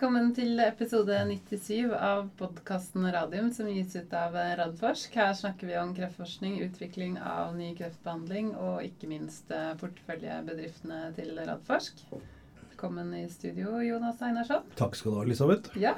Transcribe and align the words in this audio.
Velkommen 0.00 0.30
til 0.32 0.56
episode 0.64 1.12
97 1.28 1.90
av 1.92 2.30
podkasten 2.38 3.02
Radium, 3.12 3.50
som 3.52 3.66
gis 3.68 3.92
ut 3.98 4.14
av 4.16 4.32
Radforsk. 4.32 5.12
Her 5.12 5.34
snakker 5.36 5.68
vi 5.68 5.74
om 5.76 5.90
kreftforskning, 5.92 6.54
utvikling 6.64 7.18
av 7.20 7.52
ny 7.52 7.74
kreftbehandling 7.76 8.48
og 8.56 8.78
ikke 8.86 9.10
minst 9.10 9.52
eh, 9.52 9.74
porteføljebedriftene 9.82 11.02
til 11.18 11.36
Radforsk. 11.36 12.00
Velkommen 12.14 13.12
i 13.18 13.26
studio, 13.28 13.76
Jonas 13.84 14.24
Einarsson. 14.24 14.64
Takk 14.80 14.96
skal 14.96 15.12
du 15.12 15.18
ha, 15.18 15.26
Elisabeth. 15.28 15.76
Ja. 15.76 15.92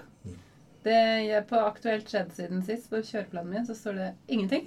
Det, 0.82 0.98
på 1.46 1.62
aktuelt 1.62 2.10
skjedd 2.10 2.34
siden 2.34 2.66
sist, 2.66 2.90
på 2.90 3.04
kjøreplanen 3.06 3.54
min, 3.54 3.70
så 3.70 3.78
står 3.78 4.00
det 4.00 4.12
ingenting. 4.26 4.66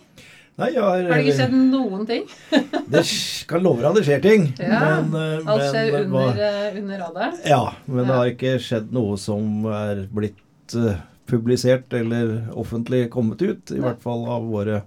Nei, 0.55 0.69
jeg 0.71 0.79
har, 0.85 1.01
Har 1.03 1.19
det 1.19 1.23
ikke 1.25 1.35
skjedd 1.35 1.55
noen 1.67 2.05
ting? 2.07 2.27
det 2.93 3.01
kan 3.49 3.63
love 3.65 3.83
deg 3.83 3.97
det 3.97 4.03
skjer 4.07 4.21
ting. 4.23 4.45
Ja, 4.61 5.01
men, 5.03 5.17
eh, 5.19 5.49
Alt 5.51 5.65
skjer 5.73 5.89
men, 5.97 6.05
under, 6.13 6.39
eh, 6.45 6.77
under 6.79 7.01
radaren. 7.03 7.41
Ja, 7.43 7.63
men 7.89 8.07
det 8.07 8.15
har 8.15 8.29
ikke 8.31 8.53
skjedd 8.63 8.93
noe 8.95 9.17
som 9.19 9.65
er 9.67 10.05
blitt 10.15 10.75
uh, 10.79 10.93
publisert 11.27 11.91
eller 11.99 12.37
offentlig 12.55 13.09
kommet 13.11 13.43
ut. 13.43 13.73
I 13.75 13.81
Nei. 13.81 13.83
hvert 13.89 14.05
fall 14.05 14.23
av 14.31 14.47
våre, 14.47 14.79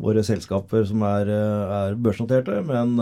våre 0.00 0.24
selskaper 0.26 0.84
som 0.90 1.06
er, 1.08 1.32
er 1.80 1.96
børsnoterte. 1.96 2.60
Men 2.68 2.92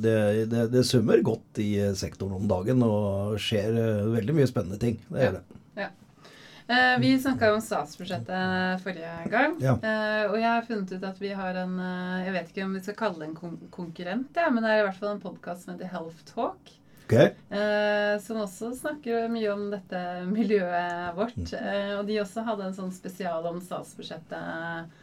det, 0.00 0.16
det, 0.48 0.64
det 0.72 0.86
summer 0.88 1.20
godt 1.26 1.60
i 1.60 1.74
sektoren 1.98 2.38
om 2.40 2.48
dagen 2.48 2.80
og 2.88 3.36
skjer 3.42 3.76
veldig 4.16 4.38
mye 4.40 4.48
spennende 4.48 4.80
ting. 4.80 4.96
Det 5.10 5.20
Ja. 5.20 5.28
gjør 5.28 5.38
det. 5.42 5.60
Eh, 6.66 6.98
vi 7.00 7.10
snakka 7.20 7.50
jo 7.50 7.58
om 7.58 7.64
statsbudsjettet 7.64 8.80
forrige 8.84 9.10
gang. 9.32 9.58
Ja. 9.60 9.74
Eh, 9.76 10.22
og 10.30 10.38
jeg 10.38 10.48
har 10.48 10.64
funnet 10.64 10.94
ut 10.94 11.04
at 11.04 11.20
vi 11.20 11.34
har 11.36 11.58
en 11.60 11.74
eh, 11.76 12.22
Jeg 12.24 12.36
vet 12.38 12.48
ikke 12.52 12.64
om 12.64 12.72
vi 12.78 12.80
skal 12.86 12.96
kalle 12.96 13.20
det 13.20 13.28
en 13.28 13.36
kon 13.36 13.58
konkurrent, 13.74 14.40
ja, 14.40 14.48
men 14.48 14.64
det 14.64 14.72
er 14.72 14.80
i 14.80 14.86
hvert 14.86 14.98
fall 15.02 15.12
en 15.12 15.22
podkast 15.24 15.66
som 15.66 15.74
heter 15.74 15.92
Health 15.92 16.24
Talk. 16.30 16.72
Okay. 17.04 17.34
Eh, 17.52 18.14
som 18.24 18.40
også 18.40 18.70
snakker 18.78 19.28
mye 19.28 19.50
om 19.52 19.66
dette 19.74 20.00
miljøet 20.30 21.12
vårt. 21.18 21.36
Mm. 21.36 21.50
Eh, 21.60 21.92
og 21.98 22.06
de 22.08 22.20
også 22.22 22.46
hadde 22.46 22.70
en 22.70 22.76
sånn 22.78 22.94
spesial 22.96 23.44
om 23.50 23.60
statsbudsjettet. 23.60 24.94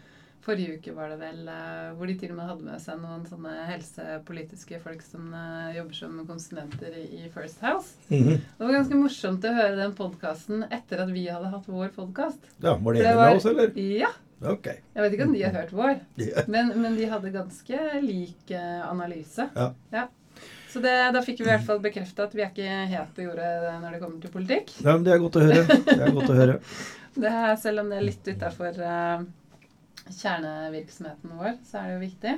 Forrige 0.42 0.80
uke 0.80 0.94
var 0.98 1.12
det 1.12 1.20
vel, 1.22 1.42
eh, 1.54 1.92
hvor 1.98 2.10
de 2.10 2.16
til 2.18 2.32
og 2.34 2.38
med 2.40 2.48
hadde 2.50 2.66
med 2.66 2.82
seg 2.82 2.98
noen 3.02 3.26
sånne 3.30 3.52
helsepolitiske 3.68 4.80
folk 4.82 5.04
som 5.06 5.28
eh, 5.38 5.76
jobber 5.78 5.98
som 6.00 6.16
konsulenter 6.26 6.96
i, 6.98 7.28
First 7.34 7.62
House. 7.62 7.94
Mhm. 8.10 8.40
Det 8.58 8.66
var 8.66 8.74
ganske 8.80 8.98
morsomt 8.98 9.46
å 9.46 9.54
høre 9.54 9.78
den 9.78 9.94
podkasten 9.98 10.66
etter 10.70 11.04
at 11.06 11.14
vi 11.14 11.28
hadde 11.30 11.52
hatt 11.54 11.70
vår 11.70 11.94
podkast. 11.98 12.50
Ja, 12.58 12.74
Var 12.76 12.94
det 12.98 13.04
det 13.06 13.16
var- 13.16 13.30
med 13.30 13.42
oss, 13.42 13.46
eller? 13.46 13.76
Ja. 13.78 14.10
Ok. 14.42 14.66
Jeg 14.66 15.04
vet 15.04 15.14
ikke 15.14 15.28
om 15.28 15.34
de 15.36 15.44
har 15.44 15.54
hørt 15.54 15.72
vår, 15.78 16.00
yeah. 16.18 16.48
men, 16.50 16.74
men 16.82 16.96
de 16.98 17.06
hadde 17.06 17.30
ganske 17.36 17.84
lik 18.02 18.50
analyse. 18.58 19.46
analyse. 19.54 19.76
Ja. 19.94 20.08
Så 20.72 20.80
det, 20.82 20.94
da 21.14 21.22
fikk 21.22 21.42
vi 21.42 21.46
i 21.46 21.52
hvert 21.52 21.66
fall 21.68 21.82
bekrefta 21.84 22.26
at 22.26 22.34
vi 22.34 22.42
er 22.46 22.50
ikke 22.50 22.80
helt 22.94 23.14
på 23.14 23.26
jordet 23.26 23.50
når 23.84 23.92
det 23.92 24.00
kommer 24.02 24.24
til 24.24 24.32
politikk. 24.34 24.72
Ja, 24.80 24.96
men 24.96 25.04
det 25.06 25.14
er 25.14 25.22
godt 25.22 25.38
å 25.38 25.44
høre. 25.44 25.66
Det 25.68 25.98
er 26.00 26.14
godt 26.16 26.32
å 26.32 26.38
høre. 26.42 26.58
Det 27.12 27.28
er, 27.28 27.58
selv 27.60 27.82
om 27.82 27.90
det 27.92 27.98
er 28.00 28.06
litt 28.06 28.28
utafor 28.32 28.78
uh, 28.80 29.24
kjernevirksomheten 30.10 31.38
vår, 31.38 31.56
så 31.68 31.80
er 31.80 31.88
det 31.88 31.96
jo 31.96 32.04
viktig. 32.06 32.36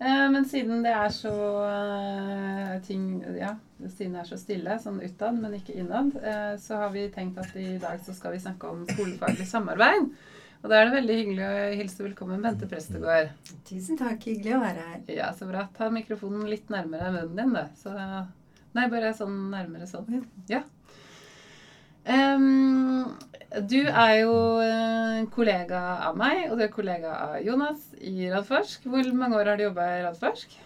Eh, 0.00 0.26
men 0.32 0.46
siden 0.48 0.82
det 0.84 0.92
er 0.96 1.12
så 1.12 1.34
eh, 1.66 2.76
ting 2.86 3.20
Ja, 3.36 3.54
siden 3.84 4.16
det 4.16 4.22
er 4.22 4.30
så 4.30 4.38
stille 4.40 4.78
sånn 4.80 5.02
utad, 5.04 5.36
men 5.36 5.58
ikke 5.58 5.76
innad, 5.76 6.14
eh, 6.24 6.54
så 6.62 6.80
har 6.84 6.94
vi 6.94 7.06
tenkt 7.12 7.40
at 7.42 7.52
i 7.60 7.74
dag 7.82 8.00
så 8.04 8.16
skal 8.16 8.36
vi 8.36 8.42
snakke 8.42 8.70
om 8.70 8.86
skolefaglig 8.88 9.48
samarbeid. 9.48 10.10
Og 10.60 10.68
da 10.68 10.76
er 10.76 10.88
det 10.88 10.96
veldig 10.98 11.14
hyggelig 11.16 11.44
å 11.46 11.68
hilse 11.80 12.04
velkommen 12.04 12.42
Bente 12.44 12.66
Prestegård. 12.68 13.30
Tusen 13.68 13.96
takk. 13.96 14.26
Hyggelig 14.28 14.58
å 14.58 14.64
være 14.64 14.88
her. 14.90 14.98
Ja, 15.08 15.30
så 15.36 15.48
bra. 15.48 15.62
Ta 15.76 15.88
mikrofonen 15.92 16.44
litt 16.52 16.68
nærmere 16.72 17.14
munnen 17.14 17.38
din, 17.38 17.54
du. 17.56 17.80
Så 17.80 17.94
Nei, 18.76 18.84
bare 18.90 19.14
sånn 19.16 19.48
nærmere 19.50 19.88
sånn. 19.90 20.20
Ja. 20.50 20.60
Em, 22.04 23.04
du 23.70 23.80
er 23.88 24.14
jo 24.22 24.34
eh, 24.62 25.20
kollega 25.34 25.80
av 26.08 26.16
meg, 26.20 26.46
og 26.50 26.58
du 26.60 26.64
er 26.66 26.72
kollega 26.74 27.14
av 27.26 27.38
Jonas 27.44 27.88
i 28.00 28.28
Radforsk. 28.30 28.84
Hvor 28.86 29.12
mange 29.16 29.38
år 29.40 29.50
har 29.52 29.58
du 29.58 29.64
jobba 29.68 29.86
i 29.98 30.02
Radforsk? 30.06 30.58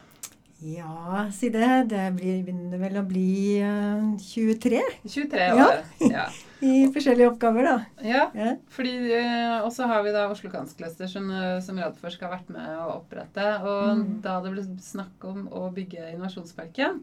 Ja, 0.64 1.26
si 1.34 1.50
det. 1.52 1.68
Det 1.90 2.02
blir, 2.16 2.38
begynner 2.46 2.80
vel 2.80 2.94
å 2.96 3.04
bli 3.04 3.60
uh, 3.60 4.14
23 4.22 4.78
23 5.04 5.48
år. 5.60 5.80
Ja. 6.08 6.22
i 6.64 6.86
forskjellige 6.94 7.28
oppgaver, 7.34 7.66
da. 7.66 7.74
ja. 8.06 8.22
Ja. 8.32 8.54
Fordi, 8.72 8.94
uh, 9.12 9.58
Og 9.66 9.72
så 9.76 9.84
har 9.90 10.04
vi 10.06 10.14
da 10.14 10.22
Oslo 10.32 10.48
Kanskluster, 10.52 11.10
som, 11.10 11.26
eh, 11.34 11.58
som 11.64 11.76
Radforsk 11.82 12.22
har 12.24 12.32
vært 12.38 12.48
med 12.54 12.70
å 12.80 12.94
opprette. 13.00 13.44
Og 13.64 13.82
Mm. 13.98 14.06
da 14.24 14.38
det 14.44 14.54
ble 14.54 14.64
snakk 14.80 15.26
om 15.28 15.44
å 15.52 15.66
bygge 15.74 16.14
Innovasjonsparken, 16.14 17.02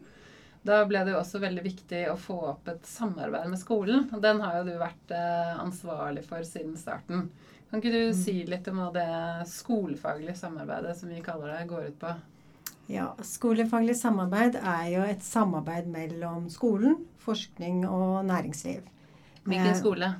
da 0.64 0.84
ble 0.86 1.00
det 1.04 1.12
jo 1.14 1.18
også 1.20 1.40
veldig 1.42 1.62
viktig 1.64 2.02
å 2.12 2.16
få 2.18 2.36
opp 2.52 2.68
et 2.68 2.84
samarbeid 2.86 3.48
med 3.50 3.58
skolen. 3.58 4.08
Og 4.14 4.20
den 4.22 4.40
har 4.40 4.58
jo 4.60 4.64
du 4.70 4.74
vært 4.78 5.10
eh, 5.10 5.54
ansvarlig 5.62 6.22
for 6.28 6.44
siden 6.46 6.76
starten. 6.78 7.30
Kan 7.70 7.80
ikke 7.80 7.92
du 7.92 8.02
Mm. 8.12 8.14
si 8.24 8.34
litt 8.44 8.68
om 8.68 8.76
hva 8.78 8.90
det 8.92 9.48
skolefaglige 9.48 10.36
samarbeidet, 10.36 10.96
som 10.96 11.08
vi 11.08 11.20
kaller 11.24 11.54
det, 11.58 11.68
går 11.68 11.86
ut 11.88 11.98
på? 11.98 12.14
ja. 12.92 13.06
Skolefaglig 13.24 13.94
samarbeid 13.96 14.56
er 14.60 14.88
jo 14.92 15.02
et 15.02 15.22
samarbeid 15.24 15.86
mellom 15.88 16.50
skolen, 16.52 16.98
forskning 17.24 17.86
og 17.88 18.24
næringsliv. 18.28 18.82
Hvilken 19.46 19.66
Eh, 19.72 19.78
skole? 19.80 20.14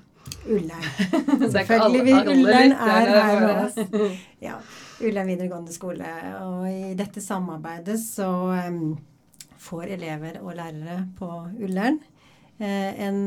Ullern. 0.47 0.85
Er 1.43 1.51
Selvfølgelig. 1.51 2.15
Ullern 2.33 2.73
er 2.73 3.07
her 3.13 3.41
med 3.41 3.65
oss. 3.67 4.19
Ja. 4.41 4.57
Ullern 5.03 5.27
videregående 5.27 5.73
skole. 5.75 6.07
Og 6.47 6.67
i 6.71 6.95
dette 6.95 7.21
samarbeidet 7.21 7.99
så 8.01 8.29
em, 8.67 8.97
får 9.63 9.95
elever 9.97 10.41
og 10.43 10.57
lærere 10.59 10.99
på 11.19 11.29
Ullern 11.63 12.01
eh, 12.59 12.91
en 13.07 13.21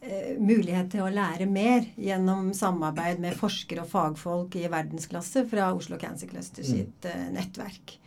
eh, 0.00 0.36
mulighet 0.40 0.92
til 0.94 1.04
å 1.04 1.10
lære 1.12 1.46
mer 1.50 1.84
gjennom 2.00 2.52
samarbeid 2.56 3.20
med 3.20 3.36
forskere 3.38 3.84
og 3.84 3.90
fagfolk 3.92 4.56
i 4.56 4.68
verdensklasse 4.72 5.44
fra 5.50 5.72
Oslo 5.76 5.98
Cancer 6.00 6.30
Cluster 6.30 6.64
Mm. 6.64 6.70
sitt 6.70 7.10
eh, 7.10 7.26
nettverk. 7.34 7.98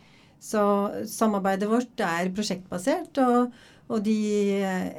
Så 0.44 0.60
samarbeidet 1.08 1.70
vårt 1.70 2.00
er 2.04 2.28
prosjektbasert, 2.36 3.16
og, 3.22 3.54
og 3.88 4.02
de 4.04 4.16
eh, 4.58 4.90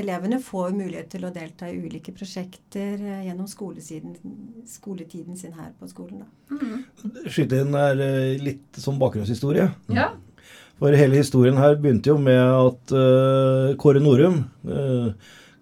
elevene 0.00 0.38
får 0.40 0.72
mulighet 0.72 1.10
til 1.12 1.26
å 1.28 1.32
delta 1.34 1.68
i 1.68 1.76
ulike 1.76 2.14
prosjekter 2.16 3.02
eh, 3.02 3.26
gjennom 3.26 3.46
skoletiden 3.50 5.36
sin 5.36 5.52
her 5.58 5.74
på 5.78 5.88
skolen. 5.90 6.22
Da. 6.24 6.56
Mm. 6.56 7.26
Skyte 7.28 7.60
inn 7.66 7.76
er 7.76 8.00
eh, 8.06 8.40
litt 8.40 8.80
som 8.80 8.96
bakgrunnshistorie. 9.02 9.68
Ja. 9.92 10.08
For 10.84 10.92
hele 10.92 11.16
historien 11.16 11.56
her 11.56 11.78
begynte 11.80 12.10
jo 12.10 12.18
med 12.20 12.36
at 12.36 12.92
uh, 12.92 13.70
Kåre 13.80 14.02
Norum, 14.04 14.42
uh, 14.68 15.06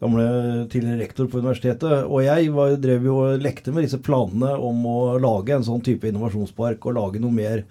gamle 0.02 0.24
tidligere 0.72 0.98
rektor 0.98 1.28
på 1.30 1.38
universitetet, 1.38 2.08
og 2.08 2.24
jeg 2.24 2.48
var, 2.56 2.72
drev 2.82 3.06
jo 3.06 3.20
og 3.28 3.44
lekte 3.44 3.70
med 3.70 3.86
disse 3.86 4.00
planene 4.02 4.50
om 4.58 4.80
å 4.90 4.96
lage 5.22 5.54
en 5.54 5.62
sånn 5.62 5.84
type 5.86 6.10
innovasjonspark 6.10 6.88
og 6.90 6.96
lage 6.98 7.22
noe 7.22 7.36
mer 7.36 7.62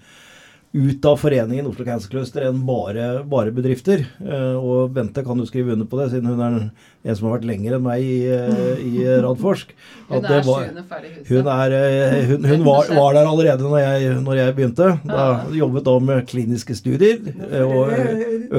ut 0.72 1.04
av 1.04 1.18
foreningen 1.20 1.66
Oslo 1.68 1.84
Cancer 1.84 2.08
Cluster 2.08 2.46
enn 2.48 2.62
bare, 2.64 3.20
bare 3.28 3.52
bedrifter. 3.52 4.06
Eh, 4.24 4.54
og 4.56 4.94
Bente 4.96 5.20
kan 5.24 5.36
jo 5.36 5.44
skrive 5.44 5.74
under 5.74 5.84
på 5.88 5.98
det, 6.00 6.06
siden 6.14 6.30
hun 6.32 6.40
er 6.40 6.56
en 7.04 7.18
som 7.18 7.28
har 7.28 7.34
vært 7.36 7.44
lenger 7.50 7.76
enn 7.76 7.84
meg 7.84 8.00
i, 8.06 8.14
eh, 8.32 8.80
i 8.80 9.04
Radforsk. 9.20 9.74
Hun 10.08 10.24
er 10.24 10.40
var- 10.46 10.64
sjuende 10.64 10.84
far 10.88 11.04
i 11.04 11.12
huset. 11.12 11.28
hun, 11.28 11.46
er, 11.52 11.76
eh, 11.76 12.24
hun, 12.30 12.48
hun 12.54 12.64
var, 12.64 12.88
var 12.88 13.12
der 13.18 13.28
allerede 13.28 13.68
når 13.68 13.78
jeg, 13.84 14.16
når 14.24 14.40
jeg 14.40 14.56
begynte. 14.56 14.88
Da 15.04 15.28
Jobbet 15.52 15.84
da 15.84 15.98
med 15.98 16.26
kliniske 16.26 16.74
studier 16.78 17.20
og 17.68 17.92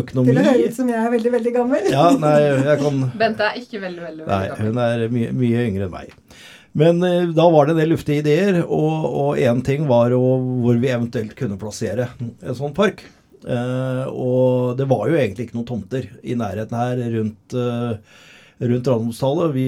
økonomi. 0.04 0.30
Til 0.30 0.38
å 0.44 0.48
høre 0.52 0.68
ut 0.68 0.74
som 0.78 0.90
jeg 0.94 1.02
er 1.02 1.12
veldig, 1.18 1.32
veldig 1.40 1.54
gammel. 1.58 1.90
Ja, 1.90 2.10
nei, 2.14 2.38
jeg 2.62 2.80
kan 2.86 3.06
Bente 3.18 3.50
er 3.50 3.58
ikke 3.58 3.82
veldig, 3.82 4.06
veldig, 4.06 4.26
veldig 4.28 4.50
gammel. 4.54 4.68
hun 4.68 4.78
er 4.78 5.08
mye, 5.10 5.34
mye 5.34 5.66
yngre 5.72 5.90
enn 5.90 5.98
meg. 5.98 6.14
Men 6.78 7.04
eh, 7.06 7.30
da 7.34 7.48
var 7.54 7.68
det 7.68 7.76
en 7.76 7.82
del 7.84 7.94
luftige 7.94 8.24
ideer, 8.24 8.62
og 8.66 9.38
én 9.38 9.62
ting 9.66 9.86
var 9.90 10.14
jo 10.14 10.22
hvor 10.64 10.80
vi 10.82 10.90
eventuelt 10.90 11.36
kunne 11.38 11.60
plassere 11.62 12.10
en 12.20 12.58
sånn 12.58 12.74
park. 12.76 13.06
Eh, 13.44 14.06
og 14.10 14.78
det 14.80 14.88
var 14.90 15.10
jo 15.10 15.18
egentlig 15.20 15.48
ikke 15.48 15.60
noen 15.60 15.70
tomter 15.70 16.08
i 16.24 16.38
nærheten 16.40 16.80
her 16.80 17.02
rundt, 17.18 17.56
uh, 17.58 17.98
rundt 18.64 18.90
Randumstallet. 18.90 19.54
Vi, 19.54 19.68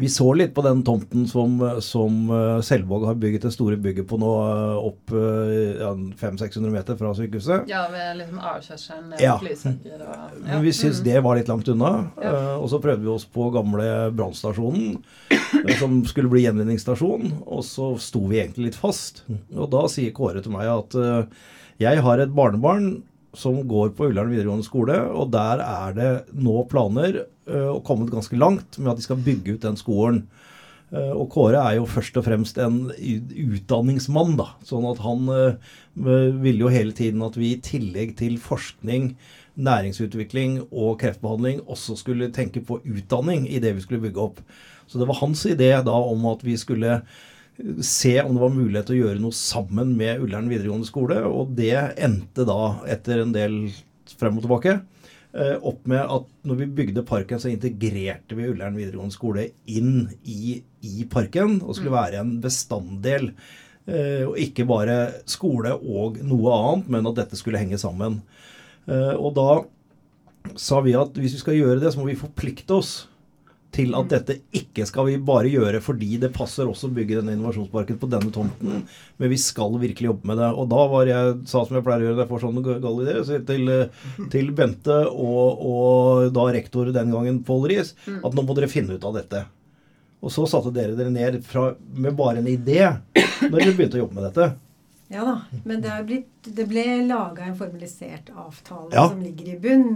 vi 0.00 0.08
så 0.12 0.26
litt 0.36 0.52
på 0.54 0.62
den 0.64 0.82
tomten 0.86 1.26
som, 1.28 1.56
som 1.84 2.30
eh, 2.30 2.60
Selvåg 2.66 3.04
har 3.08 3.14
bygget 3.20 3.42
det 3.46 3.52
store 3.54 3.76
bygget 3.80 4.06
på 4.10 4.18
nå, 4.20 4.30
eh, 4.50 4.76
opp 4.90 5.12
eh, 5.16 5.80
ja, 5.80 5.90
500-600 6.20 6.70
meter 6.74 6.98
fra 7.00 7.12
sykehuset. 7.18 7.66
Ja, 7.70 7.84
ved 7.92 8.18
liksom 8.20 8.38
avkjørselen 8.52 9.16
Ja. 9.22 9.36
Lysaker 9.44 10.02
og 10.02 10.12
ja. 10.14 10.28
Men 10.44 10.62
vi 10.66 10.72
syntes 10.76 11.00
Mm. 11.00 11.04
det 11.10 11.22
var 11.26 11.36
litt 11.40 11.48
langt 11.52 11.68
unna. 11.72 11.92
Ja. 12.22 12.34
og 12.56 12.68
så 12.72 12.80
prøvde 12.82 13.02
vi 13.04 13.12
oss 13.12 13.24
på 13.26 13.50
gamle 13.54 13.88
brannstasjonen, 14.16 14.96
som 15.78 15.98
skulle 16.08 16.30
bli 16.32 16.44
gjenvinningsstasjon. 16.46 17.32
Og 17.46 17.64
så 17.66 17.92
sto 18.00 18.24
vi 18.30 18.40
egentlig 18.42 18.70
litt 18.70 18.80
fast. 18.80 19.24
Og 19.54 19.70
da 19.72 19.84
sier 19.92 20.12
Kåre 20.16 20.42
til 20.42 20.52
meg 20.54 20.66
at 20.72 20.96
jeg 21.82 22.00
har 22.00 22.18
et 22.24 22.32
barnebarn 22.32 23.02
som 23.38 23.62
går 23.68 23.94
på 23.96 24.10
Ullern 24.10 24.32
videregående 24.32 24.66
skole, 24.66 24.98
og 25.12 25.30
der 25.34 25.62
er 25.64 25.96
det 25.96 26.10
nå 26.34 26.64
planer, 26.70 27.22
eh, 27.48 27.68
og 27.70 27.84
kommet 27.86 28.12
ganske 28.12 28.38
langt, 28.40 28.78
med 28.78 28.92
at 28.92 29.00
de 29.00 29.06
skal 29.06 29.22
bygge 29.22 29.56
ut 29.56 29.64
den 29.66 29.78
skolen. 29.80 30.26
Eh, 30.92 31.12
Og 31.12 31.28
Kåre 31.30 31.62
er 31.62 31.78
jo 31.78 31.86
først 31.90 32.16
og 32.16 32.26
fremst 32.28 32.58
en 32.62 32.90
utdanningsmann, 32.92 34.36
da. 34.38 34.52
Sånn 34.64 34.86
at 34.90 35.02
han 35.04 35.28
eh, 35.28 35.74
ville 35.96 36.66
jo 36.66 36.72
hele 36.72 36.92
tiden 36.96 37.24
at 37.26 37.36
vi 37.36 37.54
i 37.54 37.60
tillegg 37.62 38.16
til 38.20 38.38
forskning 38.38 39.16
næringsutvikling 39.56 40.66
og 40.68 40.98
kreftbehandling 41.00 41.62
også 41.64 41.96
skulle 41.96 42.28
tenke 42.34 42.60
på 42.60 42.80
utdanning 42.84 43.46
i 43.48 43.60
det 43.62 43.72
vi 43.76 43.84
skulle 43.84 44.04
bygge 44.04 44.20
opp. 44.20 44.42
Så 44.86 45.00
det 45.00 45.08
var 45.08 45.20
hans 45.22 45.46
idé 45.48 45.72
da 45.82 45.96
om 45.96 46.26
at 46.30 46.44
vi 46.44 46.56
skulle 46.60 47.00
se 47.80 48.12
om 48.22 48.34
det 48.34 48.42
var 48.42 48.52
mulighet 48.52 48.88
til 48.90 48.98
å 48.98 49.04
gjøre 49.06 49.22
noe 49.22 49.36
sammen 49.36 49.94
med 49.96 50.20
Ullern 50.24 50.50
videregående 50.50 50.88
skole, 50.88 51.22
og 51.24 51.54
det 51.56 51.72
endte 51.96 52.44
da, 52.48 52.76
etter 52.92 53.22
en 53.22 53.32
del 53.32 53.56
frem 54.16 54.36
og 54.36 54.44
tilbake, 54.44 54.74
eh, 55.32 55.54
opp 55.56 55.86
med 55.88 56.02
at 56.04 56.26
når 56.46 56.60
vi 56.60 56.68
bygde 56.80 57.06
parken, 57.08 57.40
så 57.40 57.48
integrerte 57.52 58.36
vi 58.36 58.50
Ullern 58.50 58.76
videregående 58.76 59.16
skole 59.16 59.48
inn 59.66 60.10
i, 60.24 60.58
i 60.84 61.06
parken, 61.08 61.62
og 61.62 61.78
skulle 61.78 61.96
være 61.96 62.20
en 62.20 62.36
bestanddel. 62.44 63.32
eh, 63.86 64.24
Og 64.26 64.36
ikke 64.42 64.66
bare 64.68 65.22
skole 65.24 65.72
og 65.74 66.20
noe 66.22 66.52
annet, 66.52 66.88
men 66.92 67.06
at 67.06 67.22
dette 67.22 67.40
skulle 67.40 67.58
henge 67.58 67.78
sammen. 67.78 68.20
Eh, 68.86 69.14
Og 69.16 69.34
da 69.34 69.64
sa 70.54 70.80
vi 70.80 70.92
at 70.94 71.16
hvis 71.18 71.34
vi 71.34 71.42
skal 71.42 71.56
gjøre 71.58 71.80
det, 71.80 71.92
så 71.92 71.98
må 71.98 72.06
vi 72.06 72.20
forplikte 72.20 72.76
oss 72.76 73.08
til 73.76 73.92
at 73.98 74.08
dette 74.08 74.38
ikke 74.56 74.86
skal 74.88 75.06
vi 75.10 75.16
bare 75.20 75.50
gjøre 75.52 75.82
fordi 75.84 76.16
det 76.22 76.30
passer 76.34 76.68
også 76.68 76.88
å 76.88 76.94
bygge 76.96 77.18
denne 77.20 77.34
innovasjonsparken 77.36 77.98
på 78.00 78.08
denne 78.12 78.32
tomten, 78.34 78.82
men 79.20 79.32
vi 79.32 79.38
skal 79.40 79.76
virkelig 79.82 80.08
jobbe 80.10 80.30
med 80.32 80.40
det. 80.40 80.48
Og 80.56 80.70
da 80.72 80.82
var 80.92 81.10
jeg, 81.10 81.34
sa 81.50 81.62
som 81.68 81.76
jeg 81.76 81.84
pleier 81.86 82.02
å 82.04 82.08
gjøre 82.08 82.16
når 82.16 82.24
jeg 82.24 82.32
får 82.32 82.44
sånne 82.46 82.64
gale 82.86 83.04
ideer, 83.04 83.20
så 83.28 83.40
til, 83.52 83.68
eh, 83.74 84.06
til 84.32 84.48
Bente 84.56 84.98
og, 85.12 85.66
og 85.72 86.32
da 86.36 86.48
rektor 86.56 86.88
den 86.96 87.12
gangen, 87.12 87.42
Pål 87.46 87.68
Riis, 87.70 87.92
at 88.16 88.32
nå 88.36 88.46
må 88.48 88.56
dere 88.56 88.72
finne 88.72 88.96
ut 88.96 89.04
av 89.06 89.18
dette. 89.20 89.44
Og 90.24 90.32
så 90.32 90.46
satte 90.48 90.72
dere 90.74 90.96
dere 90.98 91.12
ned 91.12 91.42
fra, 91.46 91.68
med 91.94 92.16
bare 92.18 92.40
en 92.40 92.48
idé 92.50 92.80
når 93.44 93.58
dere 93.60 93.74
begynte 93.76 94.00
å 94.00 94.06
jobbe 94.06 94.16
med 94.16 94.30
dette. 94.30 94.46
Ja 95.12 95.22
da, 95.22 95.34
men 95.62 95.84
det, 95.84 95.92
blitt, 96.08 96.48
det 96.56 96.64
ble 96.66 96.82
laga 97.06 97.44
en 97.46 97.54
formalisert 97.54 98.32
avtale 98.34 98.88
Ja. 98.90 99.04
som 99.12 99.20
ligger 99.22 99.52
i 99.52 99.58
bunn. 99.62 99.92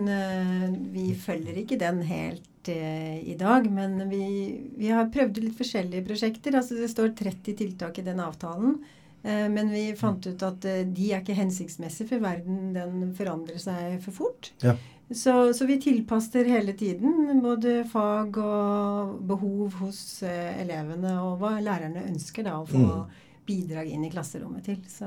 Vi 0.95 1.09
følger 1.19 1.57
ikke 1.65 1.81
den 1.81 2.05
helt 2.07 2.45
eh, 2.69 3.19
i 3.31 3.35
dag, 3.39 3.71
men 3.73 4.09
vi, 4.11 4.61
vi 4.77 4.89
har 4.93 5.09
prøvd 5.11 5.39
litt 5.43 5.57
forskjellige 5.59 6.05
prosjekter. 6.07 6.57
Altså 6.59 6.75
Det 6.77 6.91
står 6.91 7.15
30 7.17 7.57
tiltak 7.57 7.99
i 7.99 8.03
den 8.03 8.21
avtalen. 8.21 8.79
eh, 9.23 9.49
Men 9.49 9.71
vi 9.71 9.95
fant 9.97 10.27
ut 10.27 10.43
at 10.43 10.65
eh, 10.65 10.85
de 10.85 11.13
er 11.13 11.21
ikke 11.23 11.35
hensiktsmessige, 11.39 12.09
for 12.09 12.19
verden 12.21 12.73
den 12.75 13.15
forandrer 13.15 13.59
seg 13.59 14.01
for 14.03 14.13
fort. 14.13 14.53
Ja. 14.63 14.77
Så, 15.13 15.53
så 15.55 15.67
vi 15.67 15.81
tilpasser 15.83 16.45
hele 16.47 16.73
tiden 16.79 17.41
både 17.43 17.85
fag 17.91 18.37
og 18.39 19.17
behov 19.27 19.73
hos 19.81 20.23
eh, 20.23 20.61
elevene, 20.63 21.17
og 21.25 21.39
hva 21.41 21.57
lærerne 21.61 22.05
ønsker 22.07 22.45
da 22.47 22.61
å 22.61 22.67
få 22.69 22.79
Mm. 22.79 23.11
bidrag 23.47 23.89
inn 23.91 24.05
i 24.05 24.11
klasserommet 24.11 24.63
til. 24.65 24.77
Så, 24.87 25.07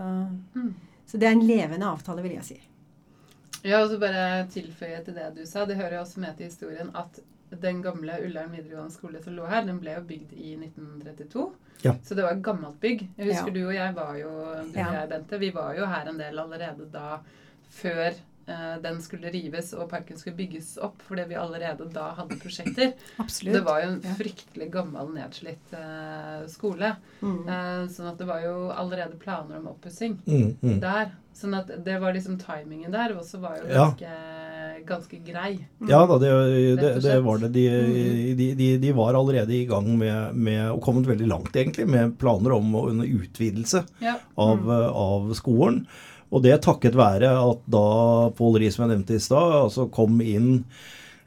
Mm. 0.55 0.73
så 1.07 1.17
det 1.17 1.27
er 1.29 1.31
en 1.37 1.47
levende 1.47 1.85
avtale, 1.87 2.21
vil 2.21 2.33
jeg 2.33 2.43
si. 2.43 2.59
Ja, 3.63 3.79
og 3.85 3.89
så 3.93 3.97
bare 4.01 4.43
tilføye 4.51 4.99
til 5.05 5.13
det 5.15 5.29
du 5.37 5.45
sa. 5.45 5.63
Det 5.65 5.77
hører 5.77 5.93
jo 5.95 6.01
også 6.03 6.19
med 6.19 6.35
til 6.35 6.49
historien 6.49 6.89
at 6.93 7.19
den 7.61 7.81
gamle 7.83 8.13
Ullern 8.25 8.51
videregående 8.51 8.91
skole 8.93 9.21
som 9.23 9.35
lå 9.35 9.45
her, 9.45 9.65
den 9.65 9.79
ble 9.79 9.93
jo 9.97 10.01
bygd 10.07 10.33
i 10.33 10.55
1932. 10.55 11.45
Ja. 11.83 11.93
Så 12.03 12.15
det 12.15 12.23
var 12.23 12.31
et 12.37 12.43
gammelt 12.43 12.79
bygg. 12.81 13.07
Jeg 13.17 13.27
husker 13.27 13.47
Ja. 13.51 13.53
du 13.59 13.67
og 13.67 13.73
jeg 13.75 13.95
var 13.95 14.15
jo 14.17 14.29
du 14.29 14.79
Ja. 14.79 14.87
og 14.87 14.93
jeg, 14.93 15.09
Bente, 15.09 15.39
vi 15.39 15.49
var 15.53 15.73
jo 15.75 15.85
her 15.85 16.09
en 16.09 16.19
del 16.19 16.39
allerede 16.39 16.89
da 16.93 17.17
før 17.69 18.11
den 18.83 18.97
skulle 19.01 19.29
rives 19.31 19.73
og 19.73 19.89
parken 19.89 20.17
skulle 20.19 20.35
bygges 20.35 20.73
opp, 20.83 20.99
fordi 21.07 21.23
vi 21.29 21.35
allerede 21.39 21.85
da 21.93 22.09
hadde 22.17 22.35
prosjekter. 22.41 22.93
Absolutt. 23.23 23.53
Det 23.55 23.61
var 23.63 23.81
jo 23.83 23.89
en 23.93 24.01
fryktelig 24.17 24.69
gammel, 24.73 25.13
nedslitt 25.15 25.73
uh, 25.77 26.43
skole. 26.51 26.95
Mm. 27.21 27.37
Uh, 27.47 27.87
sånn 27.93 28.09
at 28.11 28.17
det 28.19 28.27
var 28.27 28.41
jo 28.43 28.55
allerede 28.75 29.15
planer 29.21 29.59
om 29.61 29.67
oppussing 29.73 30.17
Mm, 30.25 30.57
mm. 30.61 30.79
der. 30.83 31.13
Sånn 31.33 31.55
at 31.57 31.71
det 31.85 31.95
var 32.03 32.13
liksom 32.13 32.35
timingen 32.37 32.91
der 32.93 33.15
også 33.17 33.39
var 33.41 33.55
jo 33.57 33.65
Ja. 33.71 33.85
ganske, 33.97 34.85
ganske 34.85 35.17
grei. 35.25 35.53
Ja 35.89 36.03
da, 36.05 36.17
det, 36.21 36.29
det, 36.77 36.91
det 37.01 37.15
var 37.25 37.39
det. 37.41 37.49
De, 37.55 37.63
Mm. 37.73 38.37
de, 38.37 38.47
de, 38.59 38.67
de 38.83 38.91
var 38.93 39.13
allerede 39.17 39.53
i 39.55 39.65
gang 39.65 39.87
med, 39.97 40.35
med 40.35 40.69
og 40.71 40.81
kommet 40.85 41.07
veldig 41.09 41.27
langt 41.31 41.55
egentlig, 41.55 41.87
med 41.89 42.17
planer 42.21 42.53
om 42.53 42.75
en 42.75 43.01
utvidelse 43.07 43.85
Ja. 44.03 44.17
av, 44.37 44.59
Mm. 44.61 44.69
eh, 44.69 44.89
av 44.91 45.33
skolen. 45.33 45.85
Og 46.33 46.41
det 46.45 46.55
takket 46.65 46.95
være 46.97 47.29
at 47.37 47.61
da 47.69 47.83
Pål 48.37 48.57
Riis, 48.63 48.75
som 48.77 48.87
jeg 48.87 48.95
nevnte 48.97 49.15
i 49.19 49.21
stad, 49.21 49.53
altså 49.67 49.85
kom 49.93 50.19
inn 50.25 50.63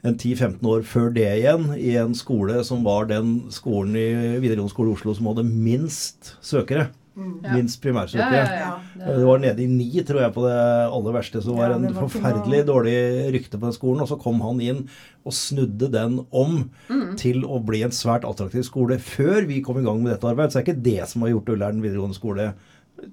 en 0.05 0.15
10-15 0.19 0.61
år 0.67 0.83
før 0.87 1.09
det 1.15 1.25
igjen 1.39 1.71
i 1.79 1.95
en 1.99 2.13
skole 2.15 2.59
som 2.67 2.83
var 2.85 3.07
den 3.09 3.45
skolen 3.51 3.95
i 3.97 4.07
videregående 4.43 4.71
skole 4.73 4.91
i 4.91 4.97
Oslo 4.99 5.15
som 5.17 5.31
hadde 5.31 5.47
minst 5.47 6.35
søkere. 6.45 6.89
Mm. 7.17 7.31
Minst 7.55 7.79
primærsøkere. 7.81 8.41
ja, 8.45 8.75
ja. 8.93 9.05
Det 9.17 9.23
var 9.25 9.39
nede 9.41 9.63
i 9.63 9.65
ni, 9.65 9.87
tror 10.05 10.19
jeg, 10.21 10.33
på 10.35 10.43
det 10.45 10.57
aller 10.93 11.15
verste. 11.15 11.41
Så 11.41 11.49
det 11.49 11.55
var 11.57 11.71
Ja, 11.71 11.75
en 11.79 11.87
det 11.87 11.95
var 11.95 12.03
forferdelig 12.05 12.59
noe- 12.59 12.67
dårlig 12.67 12.97
rykte 13.33 13.57
på 13.57 13.65
den 13.65 13.73
skolen. 13.73 14.01
Og 14.03 14.07
så 14.11 14.19
kom 14.21 14.39
han 14.45 14.61
inn 14.61 14.83
og 15.25 15.33
snudde 15.33 15.89
den 15.91 16.19
om 16.31 16.69
Mm. 16.91 17.15
til 17.17 17.41
å 17.41 17.57
bli 17.65 17.81
en 17.81 17.89
svært 17.89 18.21
attraktiv 18.23 18.61
skole 18.63 18.99
før 19.01 19.47
vi 19.47 19.61
kom 19.61 19.79
i 19.79 19.83
gang 19.83 20.03
med 20.03 20.11
dette 20.13 20.29
arbeidet. 20.29 20.51
Så 20.53 20.61
det 20.61 20.67
er 20.67 20.73
ikke 20.73 20.83
det 20.83 21.07
som 21.09 21.21
har 21.23 21.29
gjort 21.33 21.49
Ullern 21.55 21.81
videregående 21.81 22.13
skole 22.21 22.53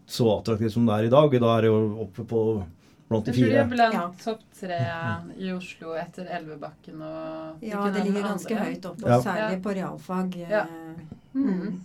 så 0.06 0.26
attraktivt 0.38 0.72
som 0.72 0.86
det 0.86 0.94
er 0.94 1.04
i 1.04 1.12
dag. 1.12 1.30
Da 1.40 1.56
er 1.58 1.62
det 1.62 1.70
jo 1.70 1.80
oppe 2.06 2.24
på 2.24 2.66
blant 3.08 3.24
de 3.26 3.32
Jeg 3.32 3.36
tror 3.36 3.44
det 3.44 3.52
fire. 3.52 3.64
er 3.64 3.68
blant 3.68 3.94
Ja. 3.94 4.10
topp 4.24 4.40
tre 4.58 4.78
i 5.38 5.50
Oslo 5.52 5.94
etter 5.94 6.26
Elvebakken 6.26 7.02
og 7.02 7.62
Ja, 7.62 7.90
det 7.90 8.04
ligger 8.06 8.22
ganske 8.22 8.54
andre. 8.56 8.64
høyt 8.70 8.86
oppe, 8.86 9.06
Ja. 9.08 9.16
og 9.18 9.24
særlig 9.24 9.62
på 9.62 9.74
realfag. 9.74 10.36
eh, 10.36 10.50
Ja. 10.50 10.64
Mm. 11.34 11.46
Mm. 11.46 11.80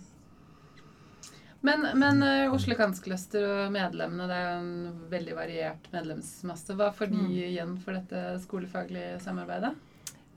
Men, 1.62 1.82
men 1.98 2.22
uh, 2.22 2.54
Oslo 2.54 2.74
Kanskluster 2.74 3.66
og 3.66 3.72
medlemmene, 3.74 4.26
det 4.30 4.36
er 4.36 4.46
jo 4.48 4.60
en 4.60 5.00
veldig 5.10 5.34
variert 5.36 5.90
medlemsmasse. 5.92 6.72
Hva 6.74 6.90
får 6.96 7.10
de 7.10 7.16
Mm. 7.20 7.30
igjen 7.36 7.74
for 7.84 7.92
dette 7.92 8.40
skolefaglige 8.40 9.20
samarbeidet? 9.20 9.74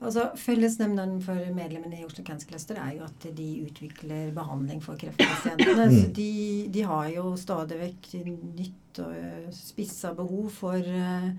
Altså, 0.02 0.26
Fellesnevneren 0.36 1.20
for 1.24 1.38
medlemmene 1.56 2.00
i 2.00 2.04
Oslo 2.04 2.24
Cancer 2.26 2.50
Cluster 2.50 2.78
er 2.82 2.96
jo 2.98 3.04
at 3.06 3.26
de 3.36 3.48
utvikler 3.64 4.32
behandling 4.36 4.82
for 4.84 4.98
kreftpasientene. 5.00 5.86
Mm. 5.88 5.96
Så 5.96 6.10
de, 6.18 6.30
de 6.74 6.86
har 6.88 7.08
jo 7.14 7.34
stadig 7.40 7.78
vekk 7.80 8.10
nytt 8.26 9.00
og 9.04 9.52
spissa 9.54 10.12
behov 10.16 10.50
for, 10.52 10.76
eh, 10.78 11.30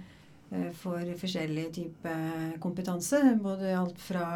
eh, 0.51 0.71
for 0.79 1.11
forskjellig 1.21 1.67
type 1.75 2.15
kompetanse. 2.63 3.21
Både 3.43 3.75
alt 3.77 3.99
fra 4.01 4.29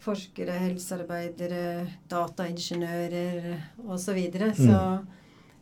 forskere, 0.00 0.60
helsearbeidere, 0.68 1.88
dataingeniører 2.08 3.50
osv. 3.88 4.04
Så, 4.04 4.14
videre. 4.16 4.52
så 4.56 4.84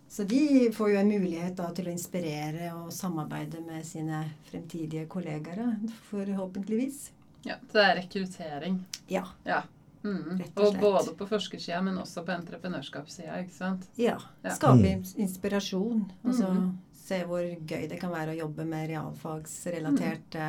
så 0.09 0.25
de 0.25 0.73
får 0.73 0.91
jo 0.91 0.97
en 0.97 1.11
mulighet 1.11 1.57
da 1.59 1.69
til 1.77 1.91
å 1.91 1.93
inspirere 1.93 2.71
og 2.79 2.89
samarbeide 2.97 3.61
med 3.61 3.85
sine 3.85 4.23
fremtidige 4.49 5.05
kollegaer, 5.11 5.75
forhåpentligvis. 6.09 7.11
Ja, 7.45 7.55
så 7.69 7.73
det 7.73 7.85
er 7.85 7.97
rekruttering. 7.97 8.85
Ja. 9.09 9.25
Ja. 9.45 9.63
Mm. 10.05 10.39
Rett 10.39 10.59
og 10.59 10.67
Og 10.67 10.81
både 10.81 11.15
på 11.19 11.27
forskersida, 11.29 11.81
men 11.83 11.99
også 11.99 12.23
på 12.25 12.33
entreprenørskapssida, 12.33 13.39
ikke 13.43 13.53
sant? 13.55 13.87
Ja. 13.97 14.17
Ja. 14.45 14.51
Skape 14.55 14.79
Mm. 14.97 15.05
inspirasjon. 15.17 16.13
Altså 16.25 16.53
Mhm. 16.53 16.79
Se 17.09 17.19
hvor 17.29 17.43
gøy 17.43 17.87
det 17.89 17.99
kan 18.01 18.13
være 18.13 18.35
å 18.35 18.39
jobbe 18.43 18.65
med 18.69 18.89
realfagsrelaterte 18.91 20.49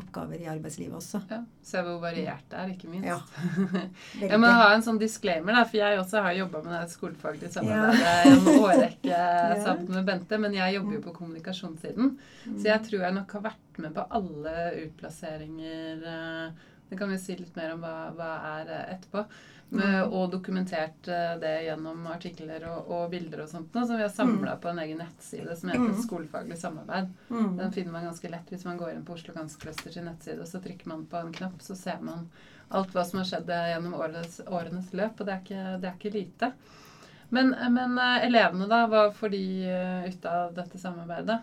oppgaver 0.00 0.42
i 0.42 0.48
arbeidslivet 0.50 0.96
også. 0.98 1.22
Ja. 1.30 1.40
Se 1.70 1.82
hvor 1.86 2.00
variert 2.02 2.46
det 2.50 2.58
er, 2.58 2.72
ikke 2.74 2.90
minst. 2.90 3.08
Ja. 3.08 3.18
Jeg 4.22 4.40
må 4.42 4.50
ha 4.50 4.70
en 4.74 4.84
sånn 4.84 4.98
disclaimer, 5.00 5.54
da, 5.56 5.64
for 5.68 5.80
jeg 5.80 6.00
også 6.00 6.22
har 6.24 6.34
jobba 6.36 6.62
med 6.64 6.74
det 6.74 6.94
skolefaglige 6.94 7.52
samarbeidet 7.54 8.00
ja. 8.02 8.32
en 8.32 8.48
årrekke 8.56 9.20
sammen 9.66 9.92
med 9.94 10.08
Bente, 10.08 10.40
men 10.42 10.56
jeg 10.56 10.76
jobber 10.76 10.96
jo 10.96 11.04
på 11.04 11.14
kommunikasjonssiden. 11.20 12.12
Så 12.48 12.64
jeg 12.68 12.84
tror 12.88 13.06
jeg 13.06 13.16
nok 13.16 13.36
har 13.36 13.46
vært 13.50 13.80
med 13.84 13.94
på 13.96 14.04
alle 14.18 14.56
utplasseringer 14.84 16.04
eh, 16.10 16.66
Det 16.90 16.96
kan 16.98 17.10
vi 17.10 17.18
si 17.22 17.36
litt 17.38 17.56
mer 17.56 17.76
om 17.76 17.84
hva, 17.84 17.94
hva 18.18 18.28
er 18.58 18.70
eh, 18.74 18.92
etterpå. 18.96 19.24
Med, 19.70 20.00
og 20.10 20.32
dokumentert 20.32 21.06
eh, 21.06 21.36
det 21.38 21.52
gjennom 21.68 22.02
artikler 22.10 22.64
og, 22.66 22.88
og 22.90 23.04
bilder 23.12 23.44
og 23.44 23.50
sånt. 23.52 23.70
Som 23.70 23.94
vi 23.94 24.02
har 24.02 24.10
samla 24.10 24.56
på 24.58 24.72
en 24.72 24.80
egen 24.82 24.98
nettside 24.98 25.54
som 25.56 25.70
heter 25.70 25.92
Mm. 25.92 26.00
Skolefaglig 26.02 26.58
samarbeid. 26.58 27.12
Mm. 27.28 27.56
Den 27.60 27.72
finner 27.72 27.92
man 27.92 28.08
ganske 28.08 28.28
lett 28.32 28.50
hvis 28.50 28.64
man 28.66 28.80
går 28.80 28.96
inn 28.96 29.04
på 29.06 29.14
Oslo 29.14 29.34
Ganskløster 29.36 29.94
sin 29.94 30.08
nettside, 30.10 30.40
og 30.42 30.50
så 30.50 30.58
trykker 30.64 30.90
man 30.90 31.06
på 31.06 31.20
en 31.20 31.30
knapp, 31.32 31.62
så 31.62 31.76
ser 31.78 32.02
man 32.02 32.26
alt 32.68 32.90
hva 32.94 33.04
som 33.06 33.22
har 33.22 33.30
skjedd 33.30 33.54
eh, 33.54 33.70
gjennom 33.70 33.94
årenes, 33.94 34.40
årenes 34.46 34.90
løp, 34.92 35.20
og 35.22 35.30
det 35.30 35.36
er 35.36 35.44
ikke, 35.44 35.78
det 35.78 35.92
er 35.92 35.96
ikke 36.00 36.14
lite. 36.18 36.52
Men, 37.30 37.54
men 37.70 37.94
elevene, 38.26 38.66
da? 38.66 38.82
Hva 38.90 39.06
får 39.14 39.30
de 39.36 39.44
ut 40.10 40.24
av 40.26 40.54
dette 40.58 40.82
samarbeidet? 40.82 41.38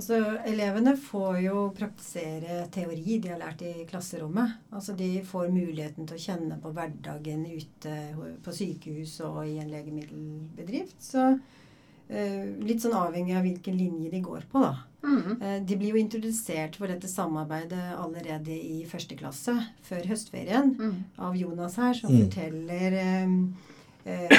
Altså, 0.00 0.16
elevene 0.48 0.94
får 0.96 1.42
jo 1.44 1.62
praktisere 1.76 2.62
teori 2.72 3.18
de 3.20 3.28
har 3.34 3.38
lært 3.42 3.60
i 3.68 3.84
klasserommet. 3.90 4.54
Altså, 4.72 4.94
de 4.96 5.10
får 5.28 5.50
muligheten 5.52 6.06
til 6.08 6.16
å 6.16 6.22
kjenne 6.24 6.56
på 6.62 6.72
hverdagen 6.72 7.42
ute 7.44 7.96
på 8.40 8.54
sykehus 8.56 9.18
og 9.28 9.42
i 9.44 9.58
en 9.60 9.68
legemiddelbedrift. 9.68 10.96
Så 11.04 11.26
eh, 12.08 12.46
litt 12.64 12.80
sånn 12.80 12.96
avhengig 12.96 13.36
av 13.36 13.44
hvilken 13.44 13.76
linje 13.76 14.08
de 14.14 14.22
går 14.24 14.46
på, 14.50 14.62
da. 14.64 14.72
Mm. 15.04 15.36
Eh, 15.42 15.58
De 15.68 15.76
blir 15.76 15.92
jo 15.94 16.00
introdusert 16.00 16.76
for 16.80 16.88
dette 16.88 17.08
samarbeidet 17.08 17.92
allerede 18.00 18.56
i 18.56 18.80
første 18.88 19.16
klasse, 19.20 19.52
før 19.84 20.08
høstferien, 20.14 20.72
Mm. 20.80 20.96
av 21.18 21.36
Jonas 21.36 21.76
her, 21.76 21.92
som 21.94 22.10
Mm. 22.10 22.24
forteller 22.24 22.92
eh, 23.04 23.28
eh, 24.04 24.32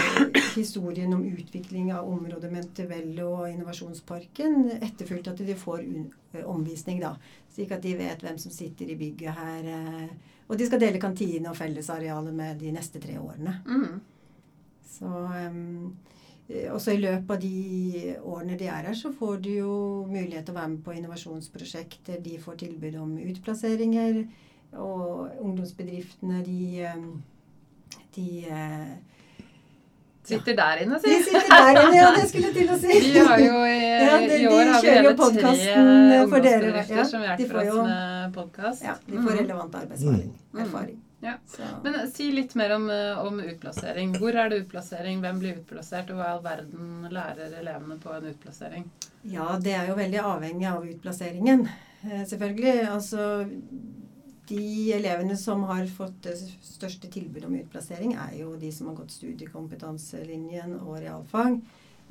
historien 0.55 1.13
om 1.13 1.23
utvikling 1.25 1.93
av 1.93 2.09
området 2.09 2.51
Mentevello 2.51 3.29
og 3.41 3.49
Innovasjonsparken, 3.51 4.77
etterfulgt 4.81 5.31
at 5.31 5.41
de 5.45 5.55
får 5.57 5.83
eh, 5.83 6.45
omvisning, 6.45 7.01
da. 7.03 7.15
Slik 7.51 7.73
at 7.75 7.83
de 7.83 7.95
vet 7.99 8.23
hvem 8.23 8.37
som 8.41 8.53
sitter 8.53 8.91
i 8.91 8.99
bygget 8.99 9.37
her. 9.37 9.73
Eh, 9.75 10.37
og 10.51 10.59
de 10.59 10.67
skal 10.67 10.81
dele 10.83 11.01
kantine 11.01 11.51
og 11.51 11.57
fellesarealet 11.59 12.35
med 12.35 12.57
de 12.59 12.71
neste 12.75 12.99
tre 12.99 13.17
årene. 13.21 13.57
Mm. 13.67 13.99
Så 14.91 15.07
um, 15.07 15.93
også 16.73 16.91
i 16.91 16.99
løpet 16.99 17.31
av 17.31 17.39
de 17.39 18.15
årene 18.27 18.57
de 18.59 18.67
er 18.67 18.89
her, 18.89 18.97
så 18.97 19.13
får 19.15 19.37
du 19.45 19.51
jo 19.53 19.75
mulighet 20.09 20.43
til 20.43 20.55
å 20.55 20.59
være 20.59 20.73
med 20.73 20.81
på 20.83 20.95
innovasjonsprosjekter. 20.97 22.19
De 22.19 22.35
får 22.41 22.59
tilbud 22.65 22.97
om 22.99 23.13
utplasseringer. 23.31 24.25
Og 24.71 25.39
ungdomsbedriftene, 25.39 26.43
de, 26.43 26.91
de 28.15 28.27
Sitter 30.23 30.55
der 30.55 30.81
inne, 30.83 30.99
si. 31.01 31.09
De 31.09 31.23
sitter 31.23 31.47
der 31.49 31.79
inne, 31.81 31.95
ja. 31.97 32.09
Det 32.15 32.25
skulle 32.29 32.49
jeg 32.51 32.55
til 32.55 32.69
å 32.69 32.77
si. 32.79 32.97
Vi 33.13 33.19
har 33.25 33.39
jo 33.41 33.61
i, 33.65 33.77
Ja, 34.07 34.17
de- 34.21 34.39
i 34.41 34.47
år 34.47 34.65
de 34.65 34.73
har 34.73 34.81
vi 34.81 34.89
hele 34.89 35.13
tre 35.17 36.25
for 36.31 36.45
dere, 36.45 36.83
ja. 36.89 37.05
som 37.05 37.21
De 37.37 37.47
får 37.49 37.61
oss 37.61 37.71
jo- 37.71 37.85
med 37.87 38.33
podkast. 38.35 38.83
Ja, 38.85 38.95
de 39.07 39.17
får 39.25 39.39
relevant 39.41 39.75
arbeidserfaring. 39.81 40.33
Mm. 40.53 40.61
erfaring. 40.65 40.99
Ja. 41.21 41.33
Men 41.83 41.95
eh, 41.95 42.05
si 42.13 42.31
litt 42.33 42.55
mer 42.57 42.71
om, 42.75 42.89
eh, 42.89 43.19
om 43.25 43.39
utplassering. 43.39 44.13
Hvor 44.17 44.35
er 44.41 44.49
det 44.49 44.63
utplassering? 44.63 45.19
Hvem 45.21 45.39
blir 45.41 45.59
utplassert? 45.61 46.09
Og 46.09 46.17
hva 46.21 46.29
i 46.29 46.35
all 46.35 46.43
verden 46.45 47.07
lærer 47.13 47.53
elevene 47.61 47.97
på 48.01 48.13
en 48.17 48.29
utplassering? 48.33 48.87
ja, 49.29 49.51
det 49.61 49.73
er 49.77 49.89
jo 49.91 49.95
veldig 49.99 50.17
avhengig 50.25 50.65
av 50.71 50.85
utplasseringen. 50.89 51.67
Eh, 52.09 52.23
selvfølgelig. 52.25 52.87
Altså 52.89 53.27
De 54.49 54.91
elevene 54.93 55.37
som 55.37 55.63
har 55.69 55.85
fått 55.87 56.17
det 56.25 56.33
største 56.65 57.07
tilbudet 57.13 57.47
om 57.47 57.55
utplassering, 57.55 58.15
er 58.19 58.33
jo 58.41 58.55
de 58.59 58.71
som 58.73 58.89
har 58.89 58.97
gått 58.97 59.13
studiekompetanselinjen 59.15 60.79
og 60.81 60.99
realfag. 61.03 61.61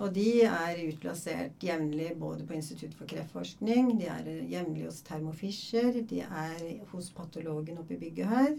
Og 0.00 0.14
de 0.16 0.44
er 0.48 0.78
utplassert 0.86 1.60
jevnlig 1.60 2.14
både 2.16 2.46
på 2.48 2.56
Institutt 2.56 2.94
for 2.96 3.10
kreftforskning, 3.10 3.98
de 4.00 4.06
er 4.08 4.30
jevnlig 4.48 4.86
hos 4.86 5.02
Thermo 5.04 5.34
Fisher, 5.36 5.92
de 5.92 6.22
er 6.24 6.62
hos 6.94 7.10
patologen 7.12 7.82
oppe 7.82 7.98
i 7.98 8.00
bygget 8.00 8.30
her. 8.30 8.54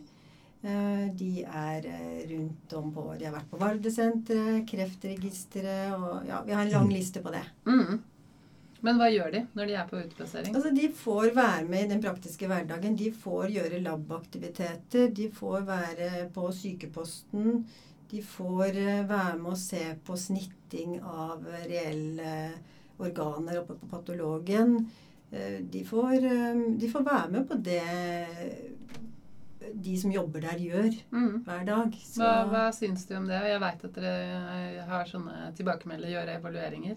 Eh, 0.61 1.07
De 1.17 1.41
er 1.41 1.87
eh, 1.89 2.29
rundt 2.29 2.73
om 2.77 2.91
på 2.93 3.07
De 3.17 3.25
har 3.25 3.33
vært 3.33 3.49
på 3.49 3.57
Vardesenteret, 3.57 4.67
Kreftregisteret 4.69 5.95
og 5.97 6.27
Ja, 6.27 6.43
vi 6.45 6.53
har 6.53 6.67
en 6.67 6.75
lang 6.75 6.91
liste 6.93 7.23
på 7.25 7.33
det. 7.33 7.41
Mm. 7.65 7.97
Men 8.83 8.97
hva 8.97 9.07
gjør 9.13 9.31
de 9.35 9.41
når 9.53 9.67
de 9.69 9.73
er 9.77 9.87
på 9.91 9.99
utplassering? 10.01 10.55
Altså, 10.55 10.71
De 10.75 10.87
får 10.89 11.33
være 11.35 11.67
med 11.69 11.83
i 11.85 11.89
den 11.93 12.01
praktiske 12.01 12.47
hverdagen. 12.49 12.95
De 12.97 13.11
får 13.13 13.51
gjøre 13.53 13.81
labaktiviteter. 13.85 15.11
De 15.13 15.29
får 15.29 15.61
være 15.67 16.09
på 16.33 16.47
sykeposten. 16.57 17.65
De 18.11 18.21
får 18.25 18.75
eh, 18.81 19.03
være 19.07 19.37
med 19.39 19.51
å 19.53 19.59
se 19.59 19.83
på 20.05 20.17
snitting 20.19 20.97
av 21.03 21.45
reelle 21.69 22.33
organer 22.99 23.61
oppe 23.61 23.77
på 23.79 23.87
patologen. 23.93 24.75
Eh, 25.31 25.61
De 25.61 25.83
får, 25.87 26.17
eh, 26.27 26.63
de 26.81 26.89
får 26.91 27.05
være 27.07 27.31
med 27.37 27.47
på 27.47 27.61
det 27.63 27.81
de 29.73 29.93
som 29.97 30.11
jobber 30.11 30.41
der, 30.41 30.57
gjør 30.59 30.89
Mm. 31.13 31.43
hver 31.45 31.65
dag. 31.65 31.93
Så, 32.03 32.19
Hva, 32.19 32.49
hva 32.49 32.63
syns 32.73 33.05
du 33.07 33.15
om 33.15 33.27
det? 33.27 33.39
Jeg 33.45 33.59
veit 33.61 33.85
at 33.85 33.93
dere 33.93 34.79
eh, 34.81 34.85
har 34.89 35.05
sånne 35.05 35.53
tilbakemeldinger, 35.55 36.17
gjør 36.17 36.31
evalueringer. 36.39 36.95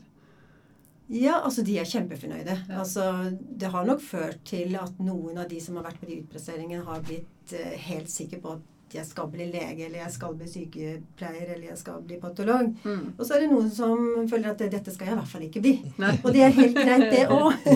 Ja, 1.08 1.40
altså 1.44 1.62
de 1.64 1.78
er 1.78 1.84
kjempefornøyde. 1.84 2.54
Ja. 2.68 2.78
Altså, 2.80 3.37
det 3.61 3.68
har 3.70 3.84
nok 3.84 4.00
ført 4.00 4.38
til 4.49 4.75
at 4.80 4.99
noen 5.04 5.37
av 5.38 5.49
de 5.50 5.58
som 5.61 5.76
har 5.76 5.84
vært 5.84 6.00
på 6.00 6.06
de 6.08 6.23
utplasseringene, 6.23 6.84
har 6.87 7.02
blitt 7.04 7.52
eh, 7.52 7.75
helt 7.90 8.08
sikre 8.08 8.40
på 8.40 8.54
at 8.56 8.61
jeg 8.94 9.04
skal 9.08 9.26
bli 9.26 9.49
lege, 9.50 9.87
eller 9.88 9.99
jeg 10.04 10.12
skal 10.14 10.34
bli 10.38 10.46
sykepleier, 10.46 11.49
eller 11.56 11.66
jeg 11.73 11.78
skal 11.80 12.00
bli 12.06 12.16
patolog. 12.23 12.68
Mm. 12.84 13.14
Og 13.18 13.25
så 13.26 13.34
er 13.34 13.40
det 13.42 13.50
noen 13.50 13.68
som 13.75 13.99
føler 14.30 14.52
at 14.52 14.58
dette 14.70 14.92
skal 14.94 15.08
jeg 15.11 15.16
i 15.16 15.18
hvert 15.18 15.32
fall 15.32 15.42
ikke 15.49 15.62
bli. 15.64 15.73
Nei. 15.99 16.12
Og 16.23 16.30
det 16.32 16.44
er 16.46 16.54
helt 16.54 16.78
greit, 16.78 17.06
det 17.11 17.25
òg. 17.34 17.66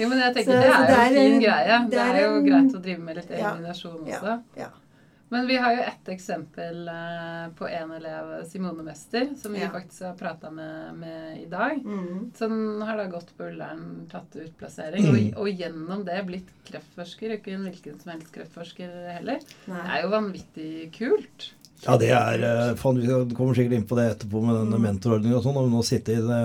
Jo, 0.00 0.08
men 0.08 0.18
jeg 0.24 0.34
tenker 0.38 0.48
Så- 0.48 0.58
det 0.58 0.64
er 0.64 0.72
jo 0.72 0.98
er 0.98 1.06
en 1.06 1.18
fin 1.18 1.40
greie. 1.44 1.78
Det 1.84 1.90
det 1.90 2.00
er 2.00 2.14
er 2.14 2.22
jo 2.24 2.36
en- 2.38 2.46
greit 2.48 2.74
å 2.74 2.82
drive 2.88 2.98
med 3.04 3.16
litt 3.20 3.30
Ja. 3.30 3.50
eliminasjon 3.52 4.06
Ja. 4.08 4.18
også. 4.22 4.38
Ja. 4.56 4.70
Men 5.30 5.46
vi 5.46 5.56
har 5.60 5.74
jo 5.76 5.82
ett 5.82 6.08
eksempel 6.08 6.88
eh, 6.88 7.48
på 7.58 7.66
en 7.68 7.90
elev, 7.92 8.30
Simone 8.48 8.82
Mester, 8.86 9.28
som 9.42 9.52
vi 9.52 9.60
Ja. 9.60 9.68
faktisk 9.74 10.02
har 10.06 10.14
prata 10.16 10.50
med, 10.50 10.94
med 10.96 11.42
i 11.42 11.46
dag. 11.52 11.82
Mm. 11.84 12.30
Som 12.38 12.80
har 12.82 12.96
da 12.96 13.04
gått 13.12 13.34
på 13.36 13.44
Ullern, 13.50 14.06
tatt 14.10 14.36
utplassering, 14.40 15.04
Mm. 15.04 15.18
og, 15.34 15.42
og 15.42 15.48
gjennom 15.52 16.04
det 16.08 16.22
blitt 16.26 16.48
kreftforsker. 16.70 17.36
Ikke 17.36 17.52
en 17.58 17.68
hvilken 17.68 18.00
som 18.00 18.12
helst 18.14 18.32
kreftforsker 18.32 18.96
heller. 19.18 19.44
Det 19.66 19.84
er 19.84 20.02
jo 20.06 20.10
vanvittig 20.16 20.72
kult. 20.96 21.50
Ja, 21.84 21.94
det 22.00 22.08
er 22.10 22.40
eh, 22.42 22.72
faen, 22.74 22.96
Vi 22.98 23.34
kommer 23.36 23.54
sikkert 23.54 23.76
inn 23.76 23.84
på 23.86 23.94
det 24.00 24.08
etterpå 24.16 24.40
med 24.42 24.56
denne 24.64 24.80
mentorordninga 24.82 25.36
og 25.38 25.44
sånn. 25.44 25.60
Og 25.60 25.68
nå 25.70 25.84
sitte 25.86 26.16
i, 26.16 26.22
det, 26.24 26.40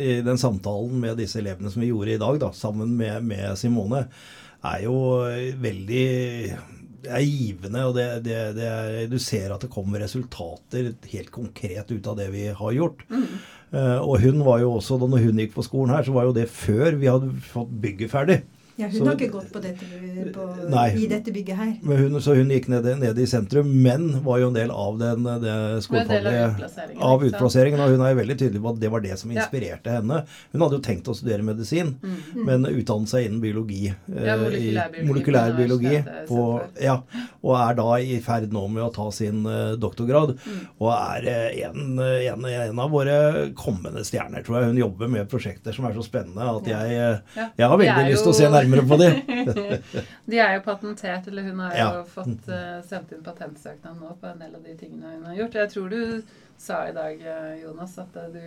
i 0.00 0.20
den 0.24 0.38
samtalen 0.40 0.94
med 1.02 1.18
disse 1.20 1.42
elevene 1.42 1.68
som 1.74 1.82
vi 1.82 1.90
gjorde 1.90 2.14
i 2.14 2.22
dag, 2.22 2.38
da, 2.40 2.52
sammen 2.56 2.94
med, 2.96 3.18
med 3.28 3.58
Simone, 3.60 4.06
er 4.64 4.80
jo 4.86 4.94
veldig 5.60 6.06
det 7.04 7.12
er 7.14 7.22
givende, 7.22 7.84
og 7.86 7.94
det, 7.94 8.06
det, 8.26 8.36
det 8.56 8.66
er, 8.66 8.96
du 9.10 9.18
ser 9.22 9.52
at 9.54 9.62
det 9.62 9.70
kommer 9.70 10.02
resultater 10.02 10.92
helt 11.12 11.30
konkret 11.34 11.92
ut 11.92 12.10
av 12.10 12.18
det 12.18 12.28
vi 12.34 12.48
har 12.50 12.74
gjort. 12.74 13.04
Eh, 13.70 13.98
og 14.00 14.18
hun 14.24 14.42
var 14.46 14.62
jo 14.64 14.74
også, 14.78 14.98
da 14.98 15.10
hun 15.12 15.42
gikk 15.42 15.54
på 15.54 15.66
skolen 15.66 15.94
her, 15.94 16.06
så 16.06 16.14
var 16.16 16.28
jo 16.28 16.34
det 16.36 16.48
før 16.50 16.98
vi 16.98 17.10
hadde 17.10 17.30
fått 17.52 17.70
bygget 17.84 18.14
ferdig. 18.14 18.38
Ja, 18.78 18.86
hun 18.86 18.94
Så- 19.00 19.04
har 19.08 19.16
ikke 19.16 19.30
gått 19.32 19.48
på 19.52 19.60
dette, 19.60 19.86
på, 20.32 20.44
Nei. 20.70 20.90
i 21.02 21.06
dette 21.10 21.32
bygget 21.34 21.56
her. 21.58 21.72
Men 21.82 21.98
hun, 21.98 22.20
så 22.22 22.34
hun 22.36 22.48
gikk 22.48 22.68
ned, 22.70 22.84
ned 23.00 23.18
i 23.18 23.24
sentrum, 23.26 23.66
men 23.82 24.22
var 24.22 24.38
jo 24.38 24.48
en 24.52 24.54
del 24.54 24.70
av 24.70 24.98
den 25.00 25.24
det 25.24 25.50
av 25.50 25.80
skolefaglige 25.82 26.44
utplasseringen. 26.54 27.02
av 27.02 27.24
utplasseringen, 27.26 27.80
og 27.82 27.90
hun 27.90 28.00
er 28.06 28.14
jo 28.14 28.20
veldig 28.20 28.36
tydelig 28.38 28.62
på 28.62 28.70
at 28.74 28.78
det 28.80 28.90
var 28.92 29.00
det 29.00 29.18
som 29.18 29.32
Ja. 29.32 29.42
inspirerte 29.42 29.90
henne. 29.96 30.20
Hun 30.52 30.60
hadde 30.62 30.78
jo 30.78 30.84
tenkt 30.86 31.08
å 31.10 31.14
studere 31.18 31.42
medisin, 31.42 31.96
Mm. 31.98 32.44
men 32.46 32.64
utdannet 32.66 33.08
seg 33.08 33.26
innen 33.26 33.40
biologi. 33.42 33.88
eh, 34.14 34.24
Ja, 34.24 34.36
i 34.36 34.38
molekylærbiologi 34.38 35.08
molekylærbiologi 35.08 36.26
på 36.28 36.62
ja, 36.80 37.00
og 37.42 37.56
er 37.70 37.74
da 37.74 37.94
i 37.96 38.20
ferd 38.20 38.50
nå 38.52 38.68
med 38.70 38.82
å 38.84 38.92
ta 38.94 39.10
sin 39.10 39.44
eh, 39.44 39.74
doktorgrad. 39.74 40.36
Mm. 40.38 40.66
Og 40.80 40.92
er 40.92 41.26
eh, 41.26 41.66
en, 41.68 41.98
en, 41.98 42.44
en 42.44 42.78
av 42.78 42.90
våre 42.90 43.52
kommende 43.56 44.04
stjerner, 44.06 44.44
tror 44.44 44.60
jeg. 44.60 44.64
Hun 44.70 44.76
jobber 44.76 45.08
med 45.10 45.28
prosjekter 45.28 45.74
som 45.74 45.84
er 45.86 45.94
så 45.94 46.04
spennende 46.06 46.46
at 46.56 46.64
jeg, 46.64 46.92
eh, 46.94 47.18
Ja. 47.36 47.48
jeg 47.58 47.68
har 47.68 47.76
veldig 47.76 48.12
lyst 48.12 48.22
til 48.22 48.32
å 48.32 48.34
se 48.34 48.44
nærmere 48.44 48.67
på 48.88 48.96
det. 49.00 49.10
De 50.30 50.36
er 50.38 50.54
jo 50.58 50.62
patentert, 50.66 51.26
eller 51.28 51.42
hun 51.42 51.58
har 51.60 51.70
jo 51.72 51.76
Ja. 51.78 52.04
fått 52.04 52.48
uh, 52.48 52.82
sendt 52.88 53.12
inn 53.12 53.22
patentsøknad 53.24 53.96
nå 54.00 54.16
på 54.20 54.26
en 54.32 54.38
del 54.38 54.54
av 54.54 54.62
de 54.62 54.74
tingene 54.76 55.06
hun 55.16 55.24
har 55.30 55.34
gjort. 55.34 55.54
Jeg 55.54 55.68
tror 55.70 55.88
du 55.90 56.22
sa 56.58 56.88
i 56.88 56.92
dag, 56.92 57.20
eh, 57.22 57.60
Jonas, 57.62 57.92
at 58.02 58.16
eh, 58.18 58.24
du 58.34 58.40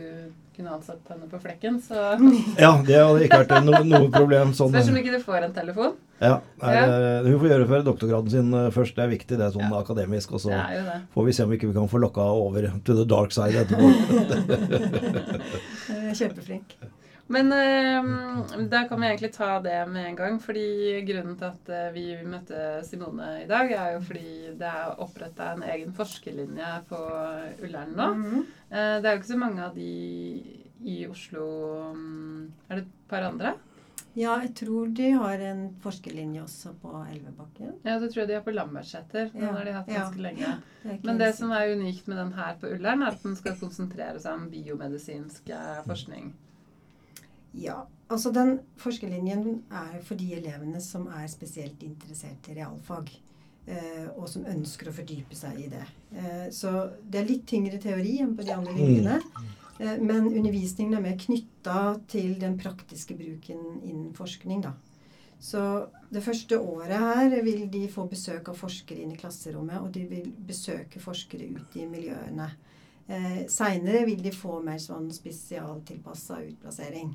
kunne 0.56 0.70
ansatt 0.76 1.00
henne 1.08 1.30
på 1.32 1.40
flekken. 1.40 1.78
Så 1.80 1.96
Ja, 2.60 2.74
det 2.84 2.98
hadde 3.00 3.24
ikke 3.24 3.38
vært 3.46 3.64
noe, 3.64 3.80
noe 3.88 4.10
problem. 4.12 4.52
Sånn, 4.52 4.68
spørs 4.74 4.90
om 4.92 4.98
ikke 5.00 5.14
du 5.16 5.22
får 5.24 5.44
en 5.48 5.54
telefon. 5.56 5.94
Ja, 6.20 6.42
er, 6.62 6.74
Ja. 6.76 6.84
Hun 7.24 7.40
får 7.40 7.48
gjøre 7.54 7.68
før 7.72 7.84
doktorgraden 7.88 8.30
sin 8.30 8.52
først. 8.76 8.96
Det 9.00 9.04
er 9.06 9.10
viktig, 9.16 9.38
det 9.40 9.46
er 9.48 9.52
sånn 9.56 9.72
Ja. 9.72 9.80
akademisk. 9.80 10.34
Og 10.36 10.40
så 10.44 10.52
får 11.16 11.24
vi 11.30 11.34
se 11.40 11.44
om 11.48 11.52
ikke 11.56 11.68
vi 11.72 11.78
kan 11.80 11.88
få 11.88 11.98
lokka 12.04 12.20
over 12.36 12.68
to 12.84 12.94
the 13.00 13.06
dark 13.08 13.32
side 13.32 13.56
etterpå. 13.64 13.88
Kjempeflink. 16.20 16.76
Men 17.32 17.52
eh, 17.56 18.66
da 18.72 18.84
kan 18.90 19.02
vi 19.02 19.08
egentlig 19.08 19.32
ta 19.36 19.60
det 19.64 19.78
med 19.90 20.06
en 20.10 20.18
gang. 20.20 20.40
fordi 20.44 20.66
Grunnen 21.08 21.38
til 21.40 21.48
at 21.48 21.72
eh, 21.72 21.90
vi 21.96 22.06
møtte 22.28 22.82
Simone 22.88 23.30
i 23.44 23.48
dag, 23.50 23.72
er 23.72 23.96
jo 23.96 24.04
fordi 24.08 24.54
det 24.60 24.68
er 24.68 25.00
oppretta 25.02 25.54
en 25.56 25.64
egen 25.64 25.94
forskerlinje 25.96 26.74
på 26.92 27.00
Ullern 27.64 27.96
nå. 27.98 28.10
Mhm. 28.20 28.46
Eh, 28.72 28.96
det 29.02 29.08
er 29.08 29.16
jo 29.16 29.22
ikke 29.22 29.34
så 29.34 29.42
mange 29.42 29.66
av 29.66 29.76
de 29.76 29.92
i 30.82 31.04
Oslo 31.06 31.44
mm, 31.94 32.52
Er 32.70 32.80
det 32.80 32.86
et 32.88 32.96
par 33.12 33.28
andre? 33.28 33.54
Ja, 34.18 34.34
jeg 34.44 34.52
tror 34.60 34.90
de 34.92 35.12
har 35.16 35.40
en 35.48 35.62
forskerlinje 35.80 36.42
også 36.44 36.74
på 36.82 36.90
Elvebakken. 37.14 37.78
Ja, 37.86 37.96
det 38.02 38.10
tror 38.12 38.26
jeg 38.26 38.32
de 38.32 38.36
har 38.36 38.44
på 38.44 38.52
Lambertseter. 38.52 39.30
Den 39.32 39.46
Ja, 39.46 39.54
har 39.56 39.64
de 39.64 39.76
hatt 39.78 39.88
ja. 39.88 40.02
ganske 40.02 40.20
lenge. 40.20 40.50
Det 40.84 40.98
Men 41.06 41.18
det 41.22 41.30
som 41.38 41.52
er 41.56 41.72
unikt 41.78 42.08
med 42.12 42.18
den 42.20 42.34
her 42.36 42.58
på 42.60 42.74
Ullern, 42.76 43.04
er 43.06 43.16
at 43.16 43.24
den 43.24 43.38
skal 43.40 43.56
konsentrere 43.56 44.20
seg 44.20 44.34
om 44.36 44.50
biomedisinsk 44.52 45.54
eh, 45.56 45.80
forskning. 45.88 46.34
Ja, 47.54 47.82
altså 48.08 48.32
den 48.32 48.60
forskerlinjen 48.80 49.64
er 49.72 50.00
for 50.08 50.20
de 50.20 50.30
elevene 50.38 50.80
som 50.84 51.10
er 51.12 51.28
spesielt 51.32 51.84
interessert 51.84 52.48
i 52.50 52.56
realfag. 52.62 53.12
Eh, 53.70 54.08
og 54.18 54.26
som 54.30 54.48
ønsker 54.50 54.90
å 54.90 54.94
fordype 54.96 55.38
seg 55.38 55.60
i 55.62 55.68
det. 55.70 55.84
Eh, 56.18 56.48
så 56.50 56.90
det 57.06 57.20
er 57.20 57.28
litt 57.28 57.44
tyngre 57.48 57.78
teori 57.82 58.16
enn 58.24 58.34
på 58.36 58.46
de 58.48 58.56
andre 58.56 58.74
linjene. 58.74 59.20
Eh, 59.78 60.00
men 60.02 60.32
undervisningen 60.32 60.98
er 60.98 61.04
mer 61.06 61.20
knytta 61.20 62.00
til 62.10 62.40
den 62.42 62.58
praktiske 62.58 63.16
bruken 63.20 63.62
innen 63.84 64.16
forskning, 64.18 64.64
da. 64.66 64.74
Så 65.42 65.62
det 66.14 66.22
første 66.22 66.60
året 66.60 67.00
her 67.02 67.42
vil 67.42 67.64
de 67.74 67.88
få 67.90 68.06
besøk 68.10 68.52
av 68.52 68.60
forskere 68.60 69.02
inn 69.02 69.14
i 69.16 69.18
klasserommet, 69.18 69.80
og 69.82 69.90
de 69.94 70.04
vil 70.10 70.28
besøke 70.48 71.02
forskere 71.02 71.48
ute 71.56 71.82
i 71.82 71.88
miljøene. 71.90 72.50
Eh, 73.08 73.42
Seinere 73.50 74.06
vil 74.06 74.22
de 74.22 74.34
få 74.36 74.60
mer 74.64 74.78
sånn 74.82 75.10
spesialtilpassa 75.14 76.44
utplassering. 76.46 77.10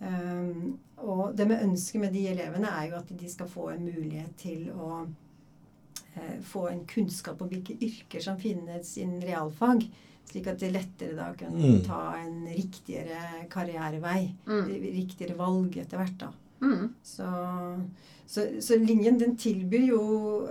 Um, 0.00 0.78
og 1.02 1.32
det 1.36 1.46
med 1.50 1.62
ønsket 1.64 2.00
med 2.00 2.12
de 2.14 2.26
elevene 2.30 2.70
er 2.70 2.90
jo 2.92 2.98
at 3.00 3.08
de 3.20 3.30
skal 3.30 3.48
få 3.50 3.70
en 3.72 3.84
mulighet 3.86 4.36
til 4.38 4.68
å 4.70 5.02
uh, 5.06 6.36
få 6.46 6.68
en 6.70 6.84
kunnskap 6.86 7.40
om 7.42 7.50
hvilke 7.50 7.74
yrker 7.82 8.22
som 8.22 8.38
finnes 8.38 8.96
innen 8.98 9.22
realfag. 9.22 9.88
Slik 10.28 10.46
at 10.50 10.60
de 10.60 10.68
lettere 10.70 11.16
da 11.16 11.30
kan 11.34 11.54
Mm. 11.56 11.80
ta 11.86 12.14
en 12.20 12.44
riktigere 12.52 13.46
karrierevei. 13.48 14.34
Mm. 14.46 14.66
Riktigere 15.00 15.38
valg 15.38 15.76
etter 15.80 15.96
hvert, 15.98 16.18
da. 16.20 16.32
Mm. 16.60 16.88
Så, 17.02 17.28
så, 18.26 18.44
så 18.60 18.76
linjen 18.76 19.18
den 19.18 19.36
tilbyr 19.36 19.86
jo 19.88 20.02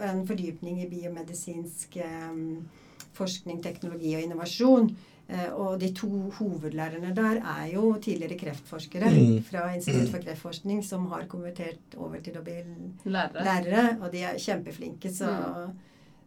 en 0.01 0.25
fordypning 0.27 0.82
i 0.82 0.88
biomedisinsk 0.89 2.00
um, 2.04 2.66
forskning, 3.13 3.62
teknologi 3.62 4.16
og 4.16 4.24
innovasjon. 4.24 4.89
Eh, 5.29 5.50
og 5.60 5.79
de 5.81 5.89
to 5.91 6.07
hovedlærerne 6.38 7.10
der 7.15 7.41
er 7.43 7.65
jo 7.74 7.98
tidligere 8.00 8.38
kreftforskere 8.39 9.10
Mm. 9.12 9.41
fra 9.43 9.65
Institutt 9.75 10.10
for 10.13 10.24
kreftforskning 10.24 10.84
som 10.86 11.05
har 11.12 11.25
konvertert 11.27 11.98
over 11.98 12.22
til 12.24 12.38
å 12.39 12.43
bli 12.46 12.62
Lærere. 13.05 13.43
lærere. 13.43 13.98
Og 14.01 14.12
de 14.13 14.22
er 14.24 14.38
kjempeflinke, 14.39 15.12
så, 15.12 15.27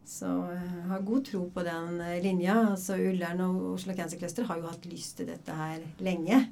så 0.04 0.26
jeg 0.52 0.84
har 0.90 1.00
god 1.06 1.24
tro 1.24 1.46
på 1.54 1.64
den 1.64 2.00
eh, 2.00 2.20
linja. 2.22 2.58
Altså 2.74 2.98
Ullern 3.00 3.40
og 3.40 3.72
Oslo 3.78 3.94
Cancer 3.96 4.18
Cluster 4.18 4.44
har 4.44 4.58
jo 4.60 4.66
hatt 4.68 4.84
lyst 4.92 5.16
til 5.16 5.26
dette 5.32 5.48
her 5.56 5.78
lenge. 6.04 6.42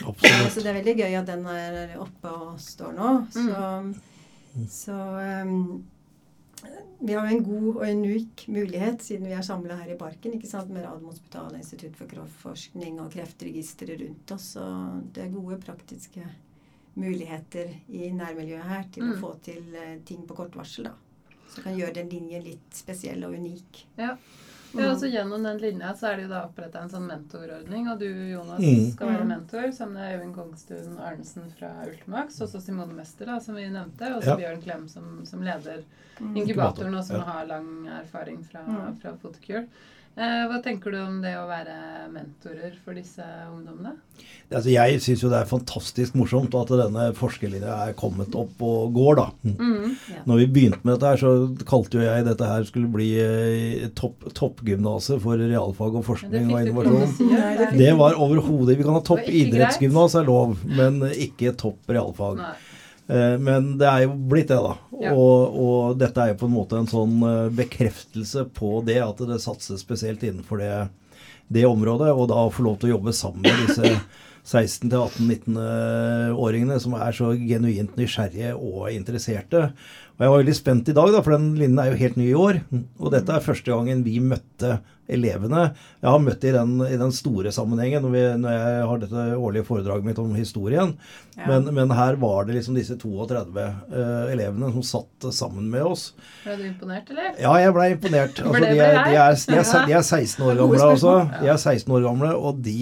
Absolutt. 0.00 0.52
Så 0.54 0.60
det 0.64 0.66
er 0.72 0.80
veldig 0.80 0.96
gøy 1.02 1.14
at 1.20 1.26
den 1.26 1.44
er 1.46 1.96
oppe 2.00 2.32
og 2.32 2.56
står 2.60 2.96
nå. 2.96 3.12
Så, 3.36 3.94
så 4.70 4.96
um, 5.44 5.84
vi 7.00 7.12
har 7.14 7.28
jo 7.30 7.36
en 7.36 7.44
god 7.44 7.68
og 7.76 7.84
unik 7.88 8.46
mulighet, 8.48 9.02
siden 9.02 9.26
vi 9.28 9.32
er 9.36 9.42
samla 9.46 9.76
her 9.76 9.92
i 9.94 9.98
parken, 10.00 10.32
ikke 10.34 10.48
sant, 10.50 10.70
med 10.74 10.82
Radiumhospitalet, 10.84 11.60
Institutt 11.62 11.96
for 11.96 12.06
kreftforskning 12.10 12.98
og 13.00 13.12
Kreftregisteret 13.14 14.00
rundt 14.02 14.32
oss. 14.34 14.48
Så 14.56 14.64
det 15.12 15.24
er 15.26 15.34
gode 15.36 15.60
praktiske 15.62 16.24
muligheter 16.98 17.70
i 17.88 18.10
nærmiljøet 18.10 18.64
her 18.68 18.84
til 18.92 19.04
Mm. 19.04 19.12
å 19.14 19.20
få 19.20 19.34
til 19.42 19.74
eh, 19.76 19.98
ting 20.04 20.26
på 20.26 20.34
kort 20.34 20.56
varsel. 20.56 20.84
da. 20.84 20.94
Som 21.48 21.62
kan 21.64 21.76
gjøre 21.78 21.94
den 21.94 22.08
linjen 22.10 22.42
litt 22.44 22.74
spesiell 22.74 23.22
og 23.24 23.34
unik. 23.38 23.86
Ja. 23.96 24.16
Ja, 24.76 24.90
altså 24.90 25.06
Gjennom 25.08 25.42
den 25.42 25.58
linja 25.58 25.94
så 25.96 26.10
er 26.10 26.16
det 26.16 26.22
jo 26.26 26.28
da 26.28 26.42
oppretta 26.44 26.82
en 26.82 26.90
sånn 26.92 27.06
mentorordning. 27.08 27.86
Og 27.92 27.98
du, 27.98 28.06
Jonas, 28.32 28.60
Mm. 28.60 28.90
skal 28.92 29.08
være 29.08 29.22
Mm. 29.24 29.28
mentor 29.28 29.72
sammen 29.72 29.94
med 29.94 30.20
Øyvind 30.20 30.34
Kongstuen 30.34 30.98
Arnesen 31.00 31.50
fra 31.58 31.70
Ultimax. 31.86 32.40
Og 32.42 32.48
så 32.48 32.60
Simone 32.60 32.92
Mester, 32.94 33.26
da, 33.26 33.38
som 33.40 33.54
vi 33.54 33.62
nevnte. 33.68 34.14
Og 34.16 34.22
så 34.22 34.26
Ja. 34.26 34.36
Bjørn 34.36 34.62
Klem, 34.62 34.88
som, 34.88 35.24
som 35.24 35.40
leder 35.42 35.84
Mm. 36.20 36.36
inkubatoren, 36.36 36.94
og 36.98 37.04
som 37.04 37.16
Ja. 37.16 37.22
har 37.22 37.46
lang 37.46 37.86
erfaring 37.88 38.44
fra, 38.44 38.60
Mm. 38.66 39.00
fra 39.00 39.12
Photocure. 39.16 39.66
Eh, 40.18 40.44
hva 40.50 40.58
tenker 40.64 40.90
du 40.90 40.98
om 40.98 41.20
det 41.22 41.36
å 41.38 41.44
være 41.46 42.08
mentorer 42.10 42.72
for 42.82 42.96
disse 42.98 43.22
ungdommene? 43.52 43.92
Altså, 44.48 44.72
jeg 44.72 44.98
syns 45.04 45.22
jo 45.22 45.30
det 45.30 45.42
er 45.42 45.50
fantastisk 45.50 46.16
morsomt 46.18 46.56
at 46.58 46.72
denne 46.80 47.04
forskerlinja 47.14 47.76
er 47.84 47.94
kommet 47.98 48.34
opp 48.38 48.64
og 48.64 48.96
går, 48.96 49.20
da. 49.20 49.26
Mm. 49.46 49.92
Ja. 50.10 50.22
Når 50.26 50.40
vi 50.40 50.48
begynte 50.56 50.80
med 50.82 50.96
dette 50.96 51.12
her, 51.12 51.22
så 51.22 51.66
kalte 51.68 52.00
jo 52.00 52.06
jeg 52.06 52.26
dette 52.26 52.48
her 52.50 52.66
skulle 52.66 52.90
bli 52.90 53.10
eh, 53.22 53.86
topp, 53.98 54.26
toppgymnaset 54.34 55.22
for 55.22 55.38
realfag 55.38 56.00
og 56.00 56.06
forskning 56.08 56.50
og 56.50 56.64
innovasjon. 56.64 57.14
si. 57.14 57.28
Det 57.78 57.92
var 58.00 58.18
overhodet 58.18 58.78
Vi 58.80 58.88
kan 58.88 58.98
ha 58.98 59.04
topp 59.06 59.28
idrettsgymnas 59.28 60.18
er 60.18 60.26
lov, 60.26 60.58
men 60.66 60.98
ikke 61.12 61.54
topp 61.60 61.94
realfag. 61.94 62.42
Nei. 62.42 62.56
Eh, 63.08 63.36
Men 63.40 63.78
det 63.80 63.88
er 63.88 64.00
jo 64.06 64.12
blitt 64.30 64.48
det, 64.52 64.60
da. 64.64 64.74
Ja. 65.00 65.12
Og, 65.14 65.38
og 65.64 65.98
dette 66.00 66.20
er 66.22 66.28
jo 66.32 66.40
på 66.42 66.48
en 66.48 66.56
måte 66.56 66.76
en 66.80 66.88
sånn 66.90 67.16
eh, 67.24 67.50
bekreftelse 67.58 68.40
på 68.56 68.68
det, 68.86 69.00
at 69.04 69.18
det 69.28 69.40
satses 69.44 69.80
spesielt 69.84 70.22
innenfor 70.26 70.56
det, 70.62 70.72
det 71.48 71.64
området. 71.68 72.10
Og 72.14 72.24
da 72.32 72.38
å 72.46 72.54
få 72.54 72.62
lov 72.66 72.76
til 72.80 72.88
å 72.90 72.94
jobbe 72.98 73.12
sammen 73.16 73.42
med 73.46 73.56
disse 73.68 73.86
16-18-19-åringene 74.48 76.76
som 76.80 76.94
er 76.98 77.12
så 77.16 77.26
genuint 77.36 77.96
nysgjerrige 77.98 78.54
og 78.56 78.90
interesserte. 78.94 79.60
Og 80.16 80.20
jeg 80.24 80.32
var 80.32 80.40
veldig 80.42 80.56
spent 80.56 80.88
i 80.90 80.96
dag, 80.96 81.08
da, 81.14 81.20
for 81.22 81.32
den 81.36 81.50
linjen 81.58 81.80
er 81.82 81.88
jo 81.92 82.00
helt 82.00 82.16
ny 82.18 82.26
i 82.30 82.38
år. 82.38 82.54
Og 82.98 83.12
dette 83.14 83.30
er 83.34 83.44
første 83.44 83.70
gangen 83.70 84.04
vi 84.06 84.16
møtte 84.24 84.78
elevene. 85.08 85.68
Jeg 86.02 86.10
har 86.12 86.20
møtt 86.22 86.44
i 86.44 86.52
den, 86.54 86.74
i 86.84 86.98
den 87.00 87.12
store 87.14 87.52
sammenhengen 87.54 88.04
når, 88.04 88.12
vi, 88.14 88.24
når 88.42 88.56
jeg 88.56 88.88
har 88.90 89.02
dette 89.02 89.24
årlige 89.38 89.66
foredraget 89.68 90.06
mitt 90.06 90.20
om 90.22 90.34
historien. 90.36 90.94
Ja. 91.36 91.48
Men, 91.48 91.70
men 91.74 91.94
her 91.96 92.18
var 92.20 92.48
det 92.48 92.58
liksom 92.58 92.76
disse 92.78 92.98
32 93.00 93.64
uh, 93.64 94.28
elevene 94.32 94.72
som 94.76 94.86
satt 94.86 95.28
sammen 95.34 95.70
med 95.72 95.86
oss. 95.88 96.10
Ble 96.44 96.58
du 96.60 96.66
imponert, 96.68 97.10
eller? 97.14 97.32
Ja, 97.40 97.54
jeg 97.62 97.74
ble 97.76 97.90
imponert. 97.94 98.42
Altså, 98.44 98.64
de, 98.64 98.72
er, 98.74 99.00
de, 99.08 99.16
er, 99.16 99.38
de, 99.38 99.60
er, 99.62 99.86
de 99.88 99.98
er 99.98 100.04
16 100.04 100.44
år 100.44 100.60
gamle, 100.62 100.82
altså. 100.92 101.16
De 101.38 101.52
er 101.52 101.62
16 101.62 101.98
år 101.98 102.04
gamle, 102.08 102.34
og 102.36 102.62
de, 102.64 102.78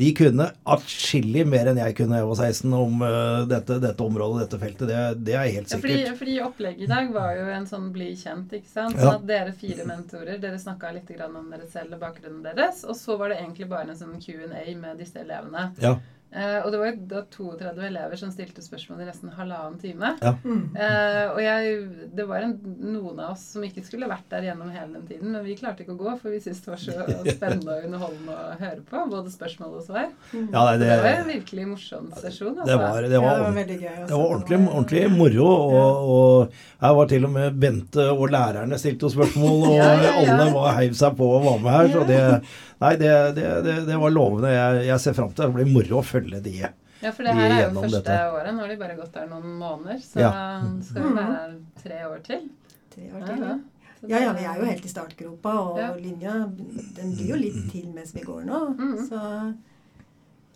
de 0.00 0.10
kunne 0.16 0.46
atskillig 0.74 1.44
mer 1.48 1.70
enn 1.70 1.80
jeg 1.82 1.94
kunne 1.98 2.14
da 2.16 2.20
jeg 2.22 2.28
var 2.30 2.40
16 2.48 2.74
om 2.80 3.02
eh, 3.06 3.40
dette, 3.50 3.76
dette 3.82 4.04
området, 4.06 4.44
dette 4.46 4.60
feltet. 4.62 4.86
Det, 4.90 5.00
det 5.28 5.34
er 5.36 5.48
helt 5.56 5.70
Ja, 5.74 5.80
fordi, 5.82 5.96
sikkert. 6.00 6.18
fordi 6.22 6.36
opplegget 6.46 6.86
i 6.86 6.90
dag 6.90 7.10
var 7.14 7.34
jo 7.38 7.48
en 7.56 7.66
sånn 7.70 7.90
bli 7.94 8.10
kjent, 8.20 8.54
ikke 8.60 8.70
sant. 8.72 8.96
Ja. 8.96 9.02
Sånn 9.10 9.18
at 9.20 9.26
dere 9.30 9.52
fire 9.56 9.84
mentorer, 9.88 10.38
dere 10.42 10.58
snakka 10.62 10.94
litt 10.96 11.10
grann 11.16 11.36
om 11.40 11.50
dere 11.52 11.68
selv 11.72 11.98
og 11.98 12.02
bakgrunnen 12.06 12.42
deres. 12.48 12.82
Og 12.88 12.96
så 12.98 13.18
var 13.20 13.32
det 13.34 13.40
egentlig 13.42 13.68
bare 13.70 13.92
en 13.92 14.00
sånn 14.00 14.16
Q&A 14.22 14.64
med 14.80 14.98
disse 15.04 15.20
elevene. 15.22 15.68
Ja. 15.84 15.96
Eh, 16.30 16.58
og 16.62 16.70
det 16.70 16.78
var 16.78 16.90
jo 16.92 17.06
da 17.10 17.20
32 17.26 17.86
elever 17.88 18.18
som 18.20 18.30
stilte 18.30 18.62
spørsmål 18.62 19.00
i 19.02 19.06
nesten 19.08 19.32
halvannen 19.34 19.80
time. 19.82 20.12
Ja. 20.22 20.30
Eh, 20.38 21.24
og 21.32 21.40
jeg, 21.42 21.80
det 22.14 22.26
var 22.28 22.46
en, 22.46 22.54
noen 22.78 23.18
av 23.18 23.32
oss 23.32 23.48
som 23.56 23.64
ikke 23.66 23.82
skulle 23.82 24.06
vært 24.10 24.28
der 24.30 24.46
gjennom 24.46 24.70
hele 24.70 25.00
den 25.00 25.08
tiden, 25.08 25.32
men 25.34 25.42
vi 25.46 25.56
klarte 25.58 25.82
ikke 25.82 25.96
å 25.96 25.98
gå, 25.98 26.14
for 26.20 26.30
vi 26.30 26.38
syntes 26.44 26.62
det 26.62 26.70
var 26.70 26.82
så 26.84 27.08
spennende 27.38 27.74
og 27.80 27.88
underholdende 27.88 28.36
å 28.36 28.54
høre 28.60 28.84
på. 28.86 29.02
Både 29.10 29.34
spørsmål 29.34 29.80
og 29.80 29.84
svar. 29.88 30.06
Ja, 30.30 30.62
nei, 30.62 30.76
Det, 30.78 30.86
det, 30.86 31.00
var 31.02 31.18
en 31.18 31.32
virkelig 31.32 31.66
morsom 31.72 32.08
sesjon. 32.14 32.54
Altså. 32.54 32.70
det 32.70 32.78
var, 32.84 33.02
det 33.02 33.18
Ja, 33.18 33.34
det 33.34 33.44
var 33.48 33.58
veldig 33.58 33.80
gøy. 33.80 33.98
det 33.98 34.14
var 34.14 34.24
ordentlig, 34.36 34.62
ordentlig 34.70 35.04
moro. 35.16 35.50
Og, 35.50 36.14
og 36.14 36.84
her 36.84 36.96
var 37.00 37.10
til 37.10 37.26
og 37.26 37.34
med 37.34 37.60
Bente 37.60 38.06
og 38.14 38.26
lærerne 38.30 38.78
stilte 38.80 39.10
spørsmål, 39.12 39.66
og 39.66 39.76
Ja, 39.80 39.92
ja, 39.98 40.14
ja. 40.22 40.34
alle 40.38 40.50
var, 40.54 40.74
heiv 40.78 40.94
seg 40.98 41.18
på 41.18 41.34
og 41.40 41.46
var 41.48 41.62
med 41.64 41.74
her. 41.74 41.90
Så 41.96 42.06
det, 42.06 42.22
nei, 42.80 42.92
det, 43.00 43.10
det, 43.36 43.48
det, 43.64 43.74
det 43.88 43.96
var 44.00 44.10
lovende. 44.14 44.50
Jeg, 44.54 44.86
jeg 44.88 45.00
ser 45.00 45.16
fram 45.18 45.32
til 45.32 45.44
det. 45.44 45.48
Det 45.50 45.56
blir 45.58 45.72
moro 45.74 45.98
å 46.00 46.04
følge 46.06 46.40
de. 46.44 46.54
Ja, 47.00 47.10
for 47.16 47.24
det 47.24 47.32
her 47.36 47.50
er 47.54 47.62
jo 47.70 47.80
første 47.80 48.00
dette. 48.02 48.16
året. 48.34 48.54
Nå 48.54 48.60
har 48.64 48.68
de 48.74 48.76
bare 48.80 48.96
gått 48.98 49.12
der 49.14 49.28
noen 49.30 49.54
måneder. 49.60 50.00
Så 50.04 50.20
Ja. 50.20 50.30
skal 50.84 51.02
vi 51.06 51.12
være 51.16 51.36
her 51.36 51.54
tre 51.82 52.00
år 52.10 52.22
til. 52.26 52.48
Tre 52.94 53.06
år 53.16 53.26
til, 53.26 53.44
ja. 53.44 53.54
ja. 54.08 54.20
Ja, 54.24 54.32
vi 54.32 54.44
er 54.48 54.56
jo 54.60 54.64
helt 54.64 54.84
i 54.84 54.88
startgropa, 54.88 55.52
og 55.60 55.78
Ja. 55.78 55.90
linja 56.00 56.32
den 56.96 57.10
blir 57.16 57.34
jo 57.34 57.36
litt 57.36 57.58
til 57.72 57.90
mens 57.92 58.12
vi 58.16 58.20
går 58.24 58.44
nå. 58.48 58.60
Mhm. 58.76 59.08
Så 59.08 59.54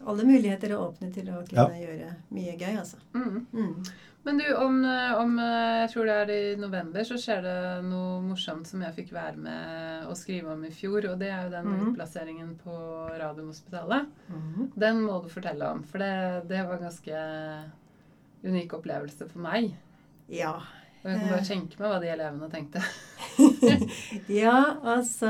alle 0.06 0.24
muligheter 0.28 0.70
er 0.72 0.80
åpne 0.84 1.12
til 1.14 1.28
å 1.32 1.42
kunne 1.48 1.78
gjøre 1.80 2.10
mye 2.36 2.56
gøy, 2.60 2.74
altså. 2.80 2.96
Mm. 3.14 3.46
Mm. 3.52 3.84
Men 4.24 4.38
du, 4.40 4.44
om, 4.56 4.78
om 5.20 5.34
eh, 5.38 5.80
jeg 5.84 5.90
tror 5.92 6.06
det 6.08 6.14
er 6.22 6.30
i 6.32 6.56
november, 6.56 7.04
så 7.04 7.18
skjer 7.20 7.42
det 7.44 7.56
noe 7.84 8.22
morsomt 8.24 8.66
som 8.70 8.80
jeg 8.86 8.94
fikk 8.96 9.10
være 9.12 9.36
med 9.36 10.06
å 10.08 10.14
skrive 10.16 10.54
om 10.54 10.62
i 10.64 10.70
fjor. 10.72 11.10
Og 11.12 11.18
det 11.20 11.28
er 11.28 11.42
jo 11.44 11.52
den 11.52 11.68
Mhm. 11.68 11.90
utplasseringen 11.92 12.54
på 12.64 12.76
Radiumhospitalet. 13.20 14.06
Mhm. 14.32 14.70
Den 14.80 15.02
må 15.04 15.18
du 15.22 15.28
fortelle 15.28 15.68
om, 15.74 15.82
for 15.84 15.98
det, 15.98 16.48
det 16.48 16.62
var 16.66 16.78
en 16.78 16.86
ganske 16.88 17.18
unik 18.44 18.72
opplevelse 18.80 19.28
for 19.30 19.40
meg. 19.44 19.74
Ja. 20.28 20.56
Og 21.04 21.10
jeg 21.10 21.20
kan 21.20 21.28
bare 21.34 21.44
tenke 21.44 21.78
meg 21.80 21.90
hva 21.92 22.00
de 22.00 22.08
elevene 22.08 22.46
tenkte. 22.48 22.80
ja, 24.32 24.54
altså 24.88 25.28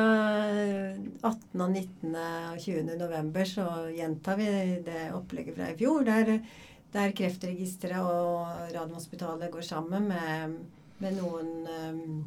18. 1.19 1.61
og 1.65 1.71
19. 1.73 2.15
og 2.15 2.61
20. 2.63 2.95
november 3.01 3.49
så 3.49 3.65
gjentar 3.95 4.39
vi 4.39 4.47
det 4.87 5.09
opplegget 5.17 5.57
fra 5.59 5.73
i 5.73 5.77
fjor. 5.81 6.05
Der, 6.07 6.31
der 6.95 7.13
Kreftregisteret 7.17 8.07
og 8.07 8.71
Radiumhospitalet 8.75 9.51
går 9.53 9.67
sammen 9.67 10.09
med, 10.09 10.57
med 11.03 11.17
noen 11.19 11.49
um, 11.67 12.25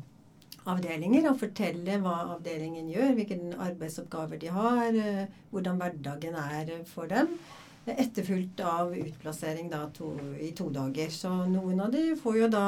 avdelinger 0.68 1.30
og 1.32 1.40
forteller 1.40 2.02
hva 2.04 2.18
avdelingen 2.34 2.90
gjør, 2.92 3.14
hvilke 3.16 3.38
arbeidsoppgaver 3.70 4.42
de 4.42 4.52
har, 4.52 4.90
eh, 4.92 5.40
hvordan 5.54 5.80
hverdagen 5.80 6.36
er 6.42 6.74
for 6.90 7.08
dem. 7.12 7.32
Etterfulgt 7.88 8.60
av 8.68 8.92
utplassering 8.92 9.70
da, 9.72 9.86
to, 9.96 10.10
i 10.44 10.50
to 10.52 10.68
dager. 10.76 11.08
Så 11.14 11.32
noen 11.48 11.80
av 11.86 11.94
de 11.94 12.18
får 12.20 12.40
jo 12.42 12.50
da 12.52 12.66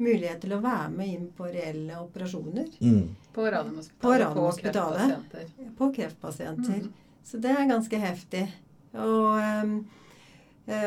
mulighet 0.00 0.40
til 0.46 0.54
å 0.56 0.62
være 0.64 0.88
med 0.94 1.12
inn 1.12 1.26
på 1.36 1.50
reelle 1.52 2.00
operasjoner 2.00 2.72
Mm. 2.80 3.10
På 3.34 3.44
Radiumhospitalet. 3.52 4.00
På 4.00 4.48
kreftpasienter. 4.56 5.74
på 5.76 5.92
kreftpasienter. 5.92 6.80
Mm. 6.86 6.92
Så 7.24 7.38
det 7.38 7.50
er 7.52 7.68
ganske 7.68 8.00
heftig. 8.00 8.46
Og, 8.94 9.38
eh, 9.40 10.01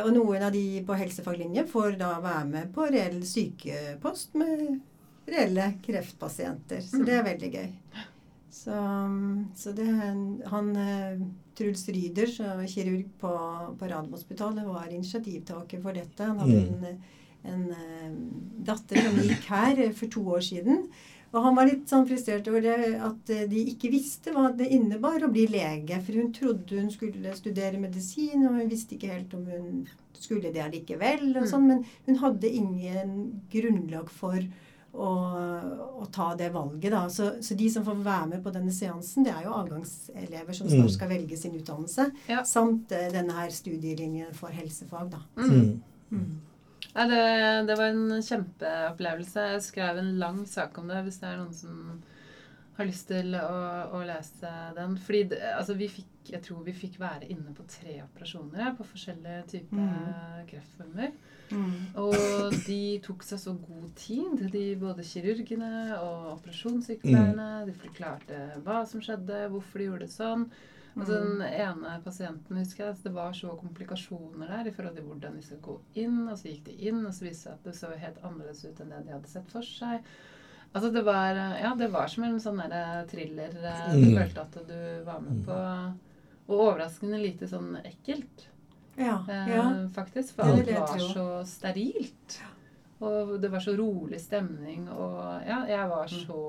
og 0.06 0.12
noen 0.16 0.44
av 0.48 0.54
de 0.56 0.82
på 0.88 0.96
helsefaglinje 0.96 1.66
får 1.68 1.98
da 2.00 2.14
være 2.24 2.46
med 2.48 2.70
på 2.76 2.86
reell 2.94 3.18
sykepost 3.28 4.36
med 4.40 4.80
reelle 5.28 5.66
kreftpasienter. 5.84 6.80
Så 6.86 7.02
det 7.04 7.18
er 7.18 7.26
veldig 7.28 7.50
gøy. 7.58 7.72
Så, 8.56 8.78
så 9.60 9.74
det 9.76 9.86
Han 10.48 10.70
eh, 10.80 11.20
Truls 11.58 11.84
Ryder, 11.92 12.32
er 12.46 12.64
kirurg 12.72 13.10
på, 13.20 13.34
på 13.80 13.90
Radiumhospitalet, 13.92 14.64
var 14.68 14.88
initiativtaker 14.96 15.82
for 15.84 15.92
dette. 15.98 16.24
Han 16.24 16.40
hadde 16.40 16.62
Mm. 16.66 16.86
en, 16.86 17.04
en 17.46 17.66
eh, 17.76 18.14
datter 18.66 19.02
som 19.04 19.20
gikk 19.22 19.44
her 19.52 19.84
eh, 19.90 19.92
for 19.94 20.08
to 20.08 20.24
år 20.38 20.42
siden. 20.42 20.88
Og 21.34 21.42
han 21.44 21.58
var 21.58 21.68
litt 21.68 21.90
sånn 21.90 22.06
frustrert 22.08 22.48
over 22.52 22.64
det, 22.64 22.76
at 23.04 23.32
eh, 23.34 23.46
de 23.52 23.66
ikke 23.74 23.92
visste 23.92 24.32
hva 24.36 24.50
det 24.56 24.70
innebar 24.72 25.26
å 25.26 25.32
bli 25.32 25.48
lege. 25.52 25.98
For 26.06 26.20
hun 26.20 26.32
trodde 26.36 26.80
hun 26.80 26.92
skulle 26.94 27.34
studere 27.36 27.82
medisin, 27.82 28.46
og 28.48 28.60
hun 28.60 28.72
visste 28.72 28.96
ikke 28.96 29.12
helt 29.12 29.34
om 29.36 29.48
hun 29.50 29.82
skulle 30.16 30.54
det 30.54 30.64
allikevel. 30.64 31.28
Og 31.36 31.44
Mm. 31.44 31.50
sånn, 31.52 31.68
men 31.68 31.84
hun 32.06 32.22
hadde 32.22 32.50
ingen 32.50 33.42
grunnlag 33.52 34.10
for 34.10 34.40
å, 34.96 35.10
å 36.00 36.06
ta 36.12 36.30
det 36.40 36.50
valget. 36.54 36.92
Da. 36.92 37.04
Så, 37.10 37.30
så, 37.44 37.56
de 37.58 37.70
som 37.70 37.86
får 37.86 38.02
være 38.06 38.28
med 38.32 38.44
på 38.46 38.54
denne 38.56 38.72
seansen, 38.72 39.26
det 39.28 39.34
er 39.34 39.44
jo 39.48 39.56
avgangselever 39.58 40.56
som 40.56 40.70
snart 40.70 40.88
mm. 40.88 40.96
skal 40.96 41.12
velge 41.12 41.38
sin 41.40 41.56
utdannelse. 41.60 42.10
Ja. 42.32 42.44
Samt 42.48 42.94
uh, 42.96 43.08
denne 43.14 43.36
her 43.36 43.52
studielinjen 43.54 44.34
for 44.38 44.56
helsefag. 44.56 45.12
Da. 45.12 45.24
Mm. 45.36 45.82
Mm. 46.12 46.30
Ja, 46.96 47.04
det, 47.12 47.24
det, 47.68 47.76
var 47.76 47.92
en 47.92 48.22
kjempeopplevelse. 48.24 49.48
Jeg 49.52 49.64
skrev 49.66 49.98
en 50.00 50.14
lang 50.20 50.46
sak 50.48 50.78
om 50.80 50.88
det 50.88 51.02
hvis 51.04 51.20
det 51.20 51.28
er 51.28 51.42
noen 51.42 51.56
som 51.56 51.80
har 52.78 52.88
lyst 52.88 53.10
til 53.12 53.36
å, 53.36 53.56
å 53.96 54.02
lese 54.08 54.52
den. 54.76 54.96
Fordi 55.04 55.24
det, 55.32 55.40
altså 55.56 55.76
vi 55.80 55.90
fikk, 55.92 56.32
jeg 56.32 56.44
tror 56.44 56.64
vi 56.66 56.76
fikk 56.76 56.98
være 57.00 57.28
inne 57.32 57.52
på 57.56 57.66
tre 57.72 57.98
operasjoner 58.04 58.74
på 58.78 58.88
forskjellige 58.88 59.42
typer 59.52 59.82
mm. 59.82 60.46
kreftformer. 60.50 61.12
Mm. 61.52 61.74
Og 62.02 62.56
de 62.66 62.80
tok 63.06 63.28
seg 63.28 63.44
så 63.44 63.54
god 63.60 63.90
tid, 64.00 64.46
de 64.52 64.64
både 64.80 65.06
kirurgene 65.08 65.74
og 66.00 66.32
operasjonssykepleierne. 66.38 67.50
Mm. 67.60 67.68
De 67.70 67.76
forklarte 67.84 68.40
hva 68.66 68.82
som 68.90 69.04
skjedde, 69.04 69.46
hvorfor 69.54 69.84
de 69.84 69.90
gjorde 69.92 70.08
det 70.08 70.16
sånn. 70.16 70.48
Altså 70.96 71.18
Den 71.20 71.42
mm. 71.42 71.48
ene 71.50 71.98
pasienten 72.06 72.60
husker 72.62 72.86
jeg, 72.86 72.98
det 73.04 73.12
var 73.16 73.34
så 73.36 73.52
komplikasjoner 73.60 74.48
der 74.48 74.70
i 74.70 74.72
forhold 74.76 74.96
til 74.96 75.08
hvordan 75.10 75.36
de 75.36 75.44
skal 75.44 75.60
gå 75.66 75.76
inn. 76.00 76.22
Og 76.30 76.38
så 76.40 76.48
gikk 76.48 76.70
de 76.70 76.78
inn, 76.88 77.02
og 77.04 77.12
så 77.16 77.28
viste 77.28 77.36
det 77.36 77.42
seg 77.42 77.58
at 77.58 77.68
det 77.68 77.76
så 77.82 77.92
helt 78.00 78.24
annerledes 78.24 78.64
ut 78.64 78.80
enn 78.80 78.94
det 78.94 79.04
de 79.04 79.16
hadde 79.18 79.32
sett 79.32 79.52
for 79.52 79.68
seg. 79.68 80.08
Altså 80.76 80.90
det 80.92 81.06
var, 81.08 81.38
ja, 81.60 81.70
det 81.80 81.88
var 81.92 82.10
som 82.12 82.26
en 82.28 82.40
sånn 82.44 82.60
thriller 83.12 83.54
eh, 83.62 83.86
du 83.96 84.10
mm. 84.10 84.18
følte 84.18 84.44
at 84.44 84.58
du 84.68 84.80
var 85.08 85.22
med 85.24 85.46
på. 85.48 85.60
Og 86.46 86.60
overraskende 86.70 87.20
lite 87.20 87.48
sånn 87.50 87.78
ekkelt. 87.84 88.48
Ja, 88.96 89.22
eh, 89.32 89.52
ja. 89.52 89.64
Faktisk. 89.96 90.36
For 90.38 90.52
alt 90.52 90.72
var 90.72 91.00
så 91.00 91.28
sterilt. 91.48 92.40
Og 93.04 93.36
det 93.44 93.52
var 93.52 93.64
så 93.64 93.76
rolig 93.76 94.20
stemning. 94.24 94.88
Og 94.92 95.20
ja, 95.48 95.62
jeg 95.68 95.92
var 95.92 96.08
mm. 96.08 96.24
så 96.24 96.42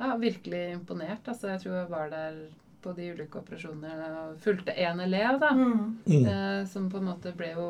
ja, 0.00 0.16
virkelig 0.20 0.62
imponert. 0.78 1.28
Altså, 1.28 1.52
jeg 1.52 1.64
tror 1.64 1.78
jeg 1.80 1.90
var 1.92 2.12
der 2.12 2.42
på 2.82 2.94
de 2.96 3.10
ulike 3.14 3.40
operasjonene 3.40 4.08
og 4.22 4.40
fulgte 4.44 4.74
én 4.74 5.02
elev, 5.04 5.38
da. 5.42 5.50
Mm. 5.56 5.98
Eh, 6.08 6.66
som 6.70 6.88
på 6.90 7.00
en 7.00 7.10
måte 7.10 7.32
ble 7.36 7.52
jo 7.54 7.68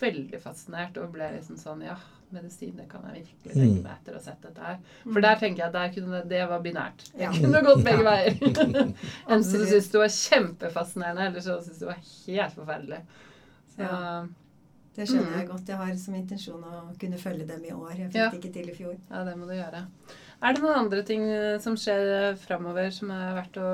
veldig 0.00 0.40
fascinert 0.40 0.96
og 1.00 1.12
ble 1.12 1.28
liksom 1.34 1.58
sånn 1.60 1.84
Ja, 1.84 1.96
medisin, 2.32 2.74
det 2.76 2.88
kan 2.90 3.04
jeg 3.08 3.22
virkelig 3.22 3.54
tenke 3.54 3.78
mm. 3.78 3.84
meg 3.84 3.92
etter 3.94 4.16
å 4.16 4.18
ha 4.18 4.24
sett 4.24 4.42
dette 4.44 4.64
her. 4.64 4.80
Mm. 5.04 5.12
For 5.12 5.24
der 5.24 5.38
tenker 5.40 5.62
jeg 5.62 5.68
at 5.68 5.78
der 5.78 5.94
kunne, 5.94 6.20
det 6.28 6.42
var 6.50 6.64
binært. 6.64 7.06
Det 7.14 7.30
kunne 7.38 7.62
gått 7.64 7.84
begge 7.86 8.04
veier. 8.04 8.36
Enten 9.30 9.46
så 9.48 9.62
syns 9.70 9.88
du 9.92 9.96
var 10.02 10.12
kjempefascinerende, 10.18 11.30
eller 11.30 11.46
så 11.46 11.56
syns 11.64 11.80
du 11.80 11.88
var 11.88 12.02
helt 12.02 12.58
forferdelig. 12.58 13.00
Så, 13.72 13.80
ja. 13.86 13.96
Det 14.98 15.06
skjønner 15.06 15.30
mm. 15.30 15.38
jeg 15.38 15.46
godt. 15.52 15.68
Jeg 15.70 15.78
har 15.78 15.98
som 16.02 16.14
intensjon 16.18 16.62
å 16.66 16.78
kunne 17.00 17.20
følge 17.22 17.44
dem 17.46 17.66
i 17.68 17.74
år. 17.74 17.92
Jeg 17.94 18.08
fikk 18.10 18.18
ja. 18.18 18.30
ikke 18.40 18.54
til 18.56 18.72
i 18.72 18.74
fjor. 18.74 18.96
Ja, 19.08 19.22
det 19.28 19.36
må 19.38 19.46
du 19.46 19.54
gjøre. 19.54 19.84
Er 20.38 20.54
det 20.54 20.62
noen 20.62 20.84
andre 20.84 21.02
ting 21.02 21.24
som 21.58 21.74
skjer 21.78 22.36
framover 22.38 22.92
som 22.94 23.10
er 23.10 23.34
verdt 23.40 23.58
å 23.58 23.70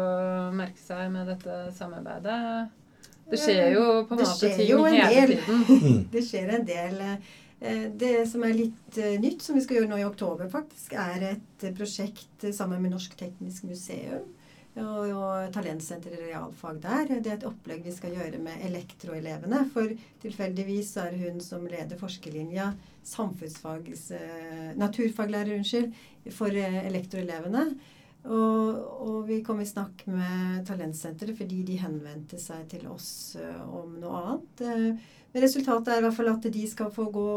merke 0.57 0.81
seg 0.81 1.11
med 1.13 1.29
dette 1.29 1.59
samarbeidet? 1.77 2.71
Det 3.31 3.41
skjer 3.41 3.75
jo 3.75 3.87
på 4.09 4.17
en 4.17 4.21
måte 4.23 4.51
ting 4.57 4.71
hele 5.05 5.39
tiden. 5.41 6.05
Det 6.15 6.23
skjer 6.25 6.55
en 6.59 6.67
del. 6.69 7.01
Eh, 7.65 7.85
det 7.97 8.17
som 8.29 8.43
er 8.45 8.57
litt 8.59 8.99
eh, 9.01 9.17
nytt, 9.21 9.43
som 9.43 9.57
vi 9.57 9.63
skal 9.65 9.79
gjøre 9.79 9.91
nå 9.93 10.01
i 10.03 10.07
oktober, 10.07 10.49
faktisk, 10.53 10.93
er 11.01 11.31
et 11.31 11.67
prosjekt 11.79 12.45
sammen 12.53 12.83
med 12.83 12.93
Norsk 12.93 13.15
Teknisk 13.17 13.65
Museum 13.69 14.27
og, 14.83 15.11
og 15.15 15.53
Talentsenter 15.55 16.17
i 16.17 16.21
realfag 16.25 16.81
der. 16.83 17.11
Det 17.15 17.31
er 17.31 17.39
et 17.39 17.47
opplegg 17.49 17.85
vi 17.87 17.95
skal 17.95 18.17
gjøre 18.17 18.41
med 18.43 18.65
elektroelevene. 18.67 19.63
For 19.75 19.93
tilfeldigvis 20.25 20.97
er 21.03 21.15
hun 21.21 21.39
som 21.45 21.67
leder 21.71 22.01
forskerlinja, 22.01 22.73
samfunnsfags... 23.07 24.09
Eh, 24.19 24.73
naturfaglærer, 24.81 25.55
unnskyld, 25.61 25.93
for 26.35 26.51
elektroelevene. 26.59 27.69
Og, 28.25 28.79
og, 29.05 29.19
vi 29.29 29.43
kom 29.45 29.59
i 29.61 29.67
snakk 29.69 30.07
med 30.09 30.63
Talentsenteret 30.69 31.37
fordi 31.37 31.61
de 31.69 31.77
henvendte 31.77 32.39
seg 32.41 32.65
til 32.71 32.87
oss 32.89 33.37
om 33.69 33.99
noe 34.01 34.23
annet. 34.23 34.65
Men 35.35 35.43
resultatet 35.43 35.89
er 35.91 35.99
i 35.99 36.03
hvert 36.05 36.15
fall 36.15 36.29
at 36.31 36.45
de 36.55 36.61
skal 36.71 36.93
få 36.95 37.09
gå 37.11 37.31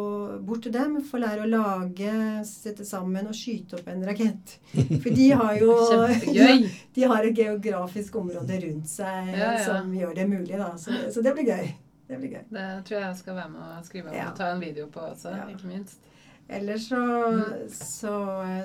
bort 0.45 0.61
til 0.67 0.73
dem, 0.75 0.99
få 1.01 1.17
lære 1.17 1.47
å 1.47 1.49
lage, 1.49 2.11
sette 2.45 2.85
sammen 2.85 3.25
og 3.25 3.33
skyte 3.33 3.79
opp 3.79 3.87
en 3.89 4.03
rakett. 4.05 4.53
For 4.75 5.09
de 5.17 5.25
har 5.39 5.57
jo 5.57 5.73
de 6.97 7.07
har 7.09 7.25
et 7.25 7.41
geografisk 7.41 8.19
område 8.21 8.59
rundt 8.67 8.91
seg 8.91 9.31
ja, 9.33 9.55
ja. 9.55 9.65
som 9.65 9.89
gjør 9.97 10.13
det 10.19 10.27
mulig. 10.29 10.53
Da. 10.61 10.75
Så, 10.77 10.93
så, 11.09 11.25
det 11.25 11.33
blir 11.39 11.49
gøy. 11.49 11.73
Det 12.07 12.21
blir 12.21 12.35
gøy. 12.35 12.43
Det 12.53 12.67
tror 12.85 12.99
jeg 12.99 13.07
jeg 13.07 13.19
skal 13.23 13.39
være 13.41 13.53
med 13.55 13.65
og 13.65 13.89
skrive 13.89 14.13
om 14.13 14.19
ja. 14.19 14.29
og 14.29 14.37
ta 14.43 14.51
en 14.53 14.61
video 14.61 14.85
på 14.93 15.01
også, 15.07 15.33
ikke 15.55 15.71
minst. 15.73 16.13
Ellers 16.47 16.87
så, 16.87 16.95
mm. 16.95 17.43
så, 17.69 18.13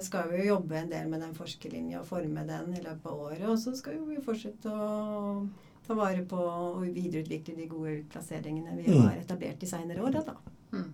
skal 0.02 0.30
vi 0.30 0.42
jo 0.42 0.54
jobbe 0.54 0.78
en 0.78 0.90
del 0.90 1.08
med 1.10 1.22
den 1.24 1.34
forskerlinja 1.34 2.00
og 2.00 2.06
forme 2.06 2.44
den 2.46 2.76
i 2.76 2.82
løpet 2.82 3.06
av 3.10 3.22
året. 3.26 3.46
Og 3.50 3.58
så 3.58 3.74
skal 3.74 3.98
vi 4.06 4.22
fortsette 4.22 4.70
å 4.70 5.46
ta 5.86 5.96
vare 5.98 6.22
på 6.28 6.38
og 6.38 6.84
videreutvikle 6.86 7.56
de 7.58 7.70
gode 7.70 7.96
utplasseringene 8.00 8.76
vi 8.78 8.86
mm. 8.86 9.00
har 9.02 9.16
etablert 9.18 9.64
i 9.66 9.70
seinere 9.70 10.04
år. 10.04 10.20
Da. 10.20 10.36
Mm. 10.76 10.90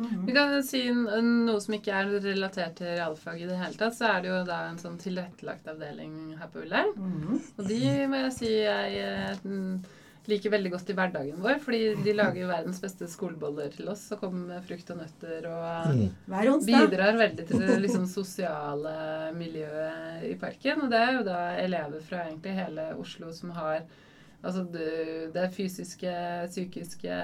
Mm 0.00 0.26
Vi 0.26 0.32
kan 0.36 0.52
si 0.64 0.82
noe 0.92 1.56
som 1.60 1.74
ikke 1.76 1.96
er 1.96 2.12
relatert 2.24 2.76
til 2.78 2.92
realfag 2.98 3.40
i 3.40 3.48
det 3.48 3.56
hele 3.60 3.80
tatt. 3.80 3.96
Så 3.96 4.10
er 4.10 4.20
det 4.20 4.30
jo 4.30 4.42
da 4.48 4.60
en 4.68 4.78
sånn 4.80 5.00
tilrettelagt 5.00 5.72
avdeling 5.72 6.36
her 6.40 6.52
på 6.52 6.66
Ullern. 6.66 6.92
Mm 6.96 7.40
Og 7.56 7.64
de 7.68 7.80
må 8.12 8.22
jeg 8.26 8.36
si 8.36 8.52
jeg 8.52 9.00
eh, 9.08 9.42
liker 10.30 10.52
veldig 10.54 10.72
godt 10.74 10.92
i 10.92 10.96
hverdagen 10.98 11.40
vår. 11.44 11.58
Fordi 11.64 11.80
de 12.04 12.16
lager 12.16 12.42
jo 12.42 12.50
verdens 12.50 12.82
beste 12.82 13.08
skoleboller 13.10 13.72
til 13.74 13.90
oss 13.92 14.06
og 14.14 14.22
kommer 14.24 14.54
med 14.54 14.68
frukt 14.68 14.92
og 14.94 15.00
nøtter. 15.02 15.48
Og 15.50 15.96
mm. 15.96 16.66
bidrar 16.66 17.18
veldig 17.20 17.48
til 17.48 17.64
det 17.64 17.80
liksom, 17.84 18.06
sosiale 18.10 18.94
miljøet 19.36 20.28
i 20.30 20.36
parken. 20.40 20.86
Og 20.86 20.92
det 20.92 21.02
er 21.02 21.18
jo 21.18 21.26
da 21.26 21.40
elever 21.62 22.06
fra 22.06 22.24
egentlig 22.28 22.56
hele 22.58 22.92
Oslo 23.00 23.34
som 23.36 23.52
har 23.58 23.82
Altså 24.40 24.64
det, 24.72 25.50
fysiske, 25.52 26.12
psykiske 26.48 27.16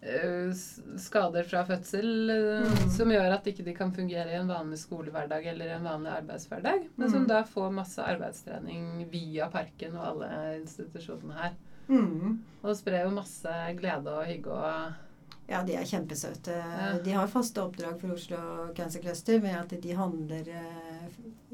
uh, 0.00 0.52
skader 0.96 1.44
fra 1.50 1.64
fødsel 1.68 2.08
uh, 2.32 2.64
mm. 2.64 2.86
som 2.94 3.12
gjør 3.12 3.34
at 3.36 3.50
ikke 3.50 3.66
de 3.66 3.74
kan 3.76 3.92
fungere 3.94 4.32
i 4.32 4.38
en 4.38 4.48
vanlig 4.48 4.80
skolehverdag 4.80 5.50
eller 5.52 5.74
en 5.74 5.88
vanlig 5.90 6.14
arbeidshverdag. 6.14 6.88
Men 6.96 7.12
som 7.12 7.26
mm. 7.26 7.30
da 7.34 7.42
får 7.44 7.74
masse 7.76 8.04
arbeidstrening 8.14 9.04
via 9.12 9.50
parken 9.52 9.98
og 9.98 10.12
alle 10.14 10.30
institusjonene 10.62 11.42
her. 11.42 11.58
Mm. 11.88 12.38
Og 12.62 12.70
det 12.70 12.78
sprer 12.78 13.04
jo 13.06 13.14
masse 13.16 13.58
glede 13.78 14.14
og 14.14 14.26
hygge 14.28 14.56
og 14.56 15.04
ja, 15.48 15.62
de 15.64 15.78
er 15.80 15.86
kjempesøte. 15.88 16.52
Ja. 16.52 16.88
De 17.00 17.14
har 17.16 17.30
faste 17.32 17.62
oppdrag 17.62 17.96
for 18.02 18.12
Oslo 18.12 18.38
Cancer 18.76 19.00
Cluster 19.00 19.40
med 19.40 19.56
at 19.56 19.72
de 19.80 19.94
handler 19.96 20.50
eh, 20.52 21.06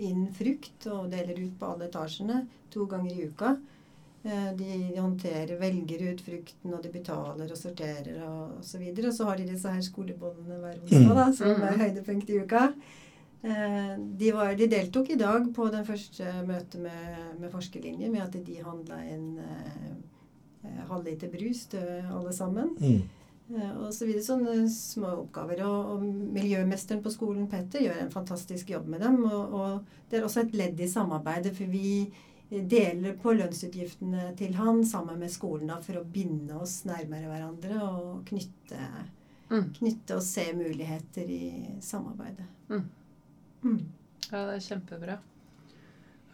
inn 0.03 0.27
frukt 0.35 0.89
og 0.91 1.13
deler 1.13 1.39
ut 1.39 1.55
på 1.61 1.69
alle 1.71 1.87
etasjene 1.87 2.41
to 2.75 2.89
ganger 2.91 3.15
i 3.15 3.29
uka. 3.31 3.53
Eh, 4.25 4.51
de 4.59 4.97
håndterer, 4.97 5.55
velger 5.61 6.03
ut 6.09 6.25
frukten, 6.27 6.75
og 6.75 6.83
de 6.83 6.91
betaler 6.91 7.47
og 7.47 7.61
sorterer 7.61 8.19
og 8.27 8.59
osv. 8.59 8.83
Og, 8.83 9.01
og 9.05 9.15
så 9.15 9.29
har 9.29 9.39
de 9.39 9.47
disse 9.53 9.77
her 9.77 9.87
skolebåndene 9.87 10.59
hver 10.65 10.79
onsdag, 10.81 11.15
da, 11.21 11.27
som 11.39 11.53
mm. 11.55 11.67
er 11.69 11.83
høydepunkt 11.85 12.33
i 12.33 12.41
uka. 12.43 12.65
Eh, 13.45 13.95
de, 14.01 14.33
var, 14.33 14.57
de, 14.59 14.71
deltok 14.73 15.13
i 15.13 15.21
dag 15.21 15.47
på 15.55 15.69
den 15.71 15.87
første 15.87 16.35
møtet 16.49 16.81
med, 16.83 17.15
med 17.39 17.53
forskerlinje 17.53 18.11
med 18.11 18.25
at 18.25 18.39
de 18.47 18.59
handla 18.65 19.03
en 19.05 19.27
eh, 19.45 19.95
halvliter 20.89 21.31
brus 21.33 21.67
til 21.73 21.85
alle 22.09 22.33
sammen. 22.37 22.75
Mm. 22.81 23.03
Eh, 23.53 23.73
og 23.77 23.91
så 23.93 24.07
videre, 24.09 24.25
sånne 24.25 24.69
små 24.73 25.11
oppgaver. 25.25 25.65
Og, 25.69 25.95
og, 25.95 26.05
miljømesteren 26.35 27.03
på 27.05 27.13
skolen, 27.13 27.49
Petter, 27.51 27.85
gjør 27.85 28.05
en 28.05 28.15
fantastisk 28.15 28.73
jobb 28.73 28.89
med 28.95 29.05
dem. 29.05 29.21
Og, 29.29 29.59
og 29.59 30.09
det 30.11 30.21
er 30.21 30.29
også 30.29 30.45
et 30.45 30.57
ledd 30.57 30.81
i 30.81 30.91
samarbeidet, 30.91 31.55
for 31.57 31.71
vi 31.71 32.07
deler 32.55 33.17
på 33.19 33.33
lønnsutgiftene 33.35 34.31
til 34.39 34.55
han 34.59 34.85
sammen 34.87 35.19
med 35.19 35.33
skolen 35.33 35.73
da, 35.73 35.81
for 35.83 35.99
å 35.99 36.07
binde 36.07 36.57
oss 36.61 36.83
nærmere 36.87 37.31
hverandre 37.31 37.79
og 37.83 38.21
knytte, 38.29 38.81
mm. 39.51 39.71
knytte 39.81 40.19
og 40.19 40.25
se 40.25 40.47
muligheter 40.57 41.31
i 41.35 41.45
samarbeidet. 41.83 42.47
Mm. 42.71 42.85
Mm. 43.65 43.81
Ja, 44.31 44.45
det 44.45 44.59
er 44.59 44.67
kjempebra. 44.69 45.19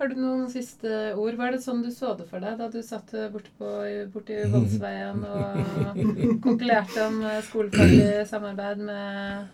Har 0.01 0.09
du 0.09 0.17
noen 0.17 0.47
siste 0.49 1.11
ord? 1.13 1.35
Var 1.37 1.53
det 1.53 1.61
sånn 1.61 1.83
du 1.85 1.91
så 1.93 2.15
det 2.17 2.25
for 2.31 2.41
deg 2.41 2.57
da 2.57 2.71
du 2.73 2.79
satt 2.81 3.13
borte 3.35 3.53
bort 4.15 4.31
Voldsveien 4.55 5.21
og 5.29 5.99
konkurrerte 6.41 7.05
om 7.05 7.19
skolefaglig 7.45 8.29
samarbeid 8.31 8.81
med 8.89 9.51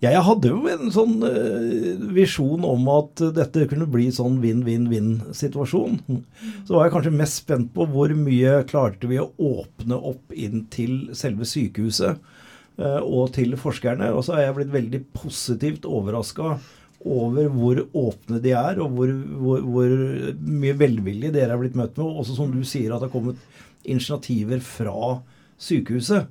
ja, 0.00 0.12
jeg 0.14 0.22
hadde 0.24 0.50
jo 0.52 0.62
en 0.70 0.92
sånn 0.94 1.18
uh, 1.20 2.06
visjon 2.14 2.62
om 2.64 2.86
at 2.92 3.20
dette 3.36 3.66
kunne 3.70 3.88
bli 3.90 4.06
sånn 4.14 4.38
vinn-vinn-vinn-situasjon. 4.40 5.98
Så 6.64 6.72
var 6.72 6.86
jeg 6.86 6.94
kanskje 6.94 7.14
mest 7.18 7.42
spent 7.42 7.72
på 7.74 7.84
hvor 7.90 8.14
mye 8.16 8.62
klarte 8.70 9.10
vi 9.10 9.20
å 9.20 9.28
åpne 9.36 9.98
opp 10.12 10.32
inn 10.32 10.64
til 10.72 11.10
selve 11.18 11.46
sykehuset 11.48 12.16
uh, 12.80 13.02
og 13.02 13.34
til 13.36 13.58
forskerne. 13.60 14.12
Og 14.14 14.24
så 14.26 14.38
er 14.38 14.46
jeg 14.46 14.58
blitt 14.60 14.74
veldig 14.78 15.02
positivt 15.18 15.88
overraska 15.88 16.56
over 17.06 17.48
hvor 17.54 17.80
åpne 17.94 18.40
de 18.42 18.52
er, 18.58 18.80
og 18.82 18.94
hvor, 18.96 19.12
hvor, 19.38 19.64
hvor 19.64 19.96
mye 20.42 20.76
velvillig 20.78 21.32
dere 21.34 21.54
er 21.54 21.60
blitt 21.60 21.78
møtt 21.78 21.98
med. 21.98 22.06
Også 22.22 22.38
som 22.38 22.50
du 22.52 22.62
sier, 22.66 22.90
at 22.90 23.02
det 23.02 23.10
har 23.10 23.14
kommet 23.14 23.42
initiativer 23.88 24.62
fra 24.64 25.20
sykehuset 25.58 26.28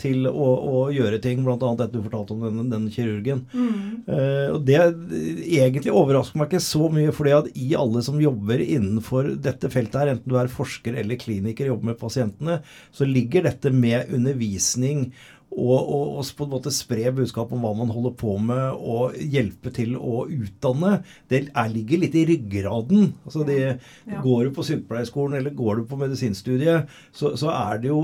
til 0.00 0.24
å, 0.28 0.46
å 0.56 0.78
gjøre 0.92 1.18
ting, 1.20 1.42
bl.a. 1.44 1.56
dette 1.76 1.92
du 1.92 2.00
fortalte 2.00 2.32
om 2.32 2.46
den, 2.46 2.70
den 2.72 2.86
kirurgen. 2.92 3.42
Eh, 3.52 4.46
og 4.54 4.62
Det 4.64 4.78
egentlig 4.80 5.92
overrasker 5.92 6.40
meg 6.40 6.48
ikke 6.48 6.62
så 6.64 6.88
mye, 6.92 7.12
fordi 7.16 7.34
at 7.36 7.50
i 7.60 7.74
alle 7.76 8.00
som 8.06 8.20
jobber 8.22 8.62
innenfor 8.64 9.34
dette 9.44 9.68
feltet 9.72 10.00
her, 10.00 10.14
enten 10.14 10.32
du 10.32 10.38
er 10.40 10.52
forsker 10.52 10.96
eller 11.02 11.20
kliniker, 11.20 11.68
jobber 11.68 11.92
med 11.92 12.00
pasientene, 12.00 12.60
så 12.96 13.08
ligger 13.08 13.50
dette 13.50 13.72
med 13.74 14.14
undervisning 14.16 15.10
og, 15.50 15.78
og, 15.78 16.10
og 16.20 16.28
på 16.38 16.46
en 16.46 16.52
måte 16.52 16.70
spre 16.74 17.10
budskap 17.14 17.50
om 17.52 17.64
hva 17.64 17.72
man 17.74 17.90
holder 17.90 18.12
på 18.18 18.36
med, 18.38 18.76
og 18.78 19.16
hjelpe 19.18 19.72
til 19.74 19.96
å 19.98 20.24
utdanne, 20.30 21.00
det 21.30 21.42
er, 21.48 21.72
ligger 21.72 22.04
litt 22.04 22.14
i 22.18 22.26
ryggraden. 22.28 23.08
Altså 23.26 23.46
de, 23.48 23.58
Ja. 23.60 24.20
Går 24.22 24.46
du 24.46 24.52
på 24.54 24.64
sykepleierskolen 24.66 25.38
eller 25.38 25.54
går 25.56 25.80
du 25.80 25.88
på 25.90 25.98
medisinstudiet, 25.98 26.90
så, 27.12 27.34
så 27.38 27.50
er 27.52 27.80
det 27.82 27.90
jo 27.90 28.00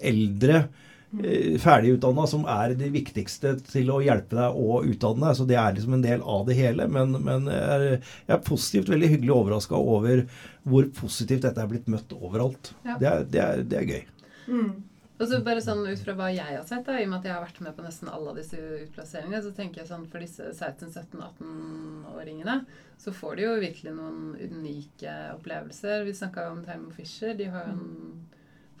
eldre 0.00 0.60
eh, 1.20 1.56
ferdigutdanna 1.60 2.26
som 2.30 2.46
er 2.48 2.76
det 2.78 2.90
viktigste 2.94 3.56
til 3.66 3.90
å 3.92 4.00
hjelpe 4.04 4.38
deg 4.38 4.60
å 4.60 4.80
utdanne. 4.86 5.32
Så 5.36 5.46
det 5.48 5.58
er 5.60 5.74
liksom 5.76 5.98
en 5.98 6.04
del 6.06 6.22
av 6.22 6.46
det 6.48 6.58
hele. 6.58 6.86
Men, 6.92 7.18
men 7.24 7.50
jeg, 7.50 7.64
er, 7.76 8.12
jeg 8.28 8.36
er 8.36 8.46
positivt 8.46 8.92
veldig 8.94 9.10
hyggelig 9.16 9.34
overraska 9.36 9.80
over 9.80 10.22
hvor 10.62 10.86
positivt 11.00 11.48
dette 11.48 11.62
er 11.62 11.70
blitt 11.70 11.90
møtt 11.90 12.14
overalt. 12.14 12.72
Ja. 12.86 12.96
Det, 13.00 13.10
er, 13.10 13.26
det, 13.34 13.42
er, 13.48 13.66
det 13.66 13.82
er 13.82 13.90
gøy. 13.90 14.06
Mm. 14.50 14.70
Og 15.20 15.28
så 15.28 15.36
bare 15.44 15.60
sånn 15.60 15.82
ut 15.84 16.00
fra 16.00 16.14
hva 16.16 16.30
jeg 16.32 16.56
har 16.56 16.64
sett, 16.64 16.86
da, 16.86 16.94
i 16.96 17.04
og 17.04 17.10
med 17.12 17.18
at 17.18 17.26
jeg 17.28 17.34
har 17.36 17.44
vært 17.44 17.58
med 17.60 17.74
på 17.76 17.84
nesten 17.84 18.08
alle 18.08 18.32
disse 18.38 18.56
utplasseringene, 18.56 19.42
så 19.44 19.52
tenker 19.56 19.82
jeg 19.82 19.90
sånn 19.90 20.06
for 20.08 20.24
disse 20.24 20.44
16-17-18-åringene, 20.54 22.54
så 23.00 23.12
får 23.12 23.36
de 23.36 23.44
jo 23.44 23.60
virkelig 23.60 23.92
noen 23.98 24.32
unike 24.40 25.12
opplevelser. 25.34 26.06
Vi 26.08 26.14
snakka 26.16 26.48
om 26.54 26.64
Thermo 26.64 26.90
Fisher. 26.96 27.36
De 27.36 27.52
har 27.52 27.68
jo 27.68 27.76
en 27.76 28.24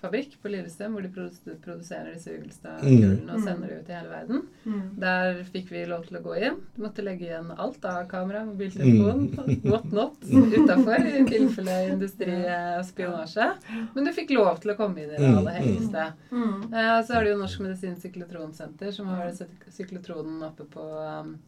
fabrikk 0.00 0.36
på 0.42 0.48
Lillestrøm 0.50 0.94
hvor 0.96 1.02
de 1.02 1.08
produ- 1.12 1.56
produserer 1.64 2.14
disse 2.14 2.32
Ugelstad-kulene 2.32 3.30
og 3.32 3.38
Mm. 3.38 3.44
sender 3.44 3.68
det 3.68 3.78
ut 3.80 3.88
i 3.90 3.92
hele 3.92 4.08
verden. 4.08 4.42
Mm. 4.66 4.98
Der 5.00 5.44
fikk 5.44 5.68
vi 5.70 5.84
lov 5.86 6.06
til 6.06 6.16
å 6.18 6.22
gå 6.22 6.34
inn. 6.40 6.56
Du 6.76 6.82
måtte 6.82 7.02
legge 7.04 7.26
igjen 7.28 7.50
alt 7.58 7.84
av 7.84 8.08
kamera, 8.08 8.44
mobiltelefon, 8.44 9.28
what 9.70 9.84
not, 9.92 10.16
utafor 10.24 10.98
i 11.06 11.24
tilfelle 11.28 11.76
industrispionasje. 11.92 13.48
Men 13.94 14.04
du 14.04 14.12
fikk 14.16 14.30
lov 14.36 14.60
til 14.62 14.72
å 14.74 14.76
komme 14.78 14.98
inn 15.04 15.10
i 15.10 15.16
det 15.16 15.20
Mm. 15.20 15.38
aller 15.38 15.52
helligste. 15.60 16.12
Mm. 16.32 16.72
Eh, 16.72 17.02
så 17.06 17.14
er 17.16 17.24
det 17.24 17.30
jo 17.34 17.38
Norsk 17.38 17.60
medisinsk 17.60 18.02
syklotronsenter, 18.08 18.92
som 18.92 19.06
har 19.06 19.30
syk- 19.32 19.68
syklotronen 19.70 20.42
oppe 20.46 20.64
på, 20.64 20.84
um, 21.20 21.38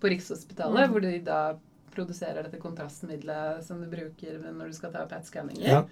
på 0.00 0.08
Rikshospitalet, 0.10 0.86
Mm. 0.88 0.92
hvor 0.92 1.00
de 1.02 1.18
da 1.20 1.54
produserer 1.94 2.42
dette 2.44 2.60
kontrastmiddelet 2.60 3.64
som 3.64 3.80
du 3.80 3.86
bruker 3.86 4.38
når 4.52 4.66
du 4.66 4.72
skal 4.72 4.92
ta 4.92 5.06
PET-skanninger. 5.06 5.66
Ja. 5.66 5.84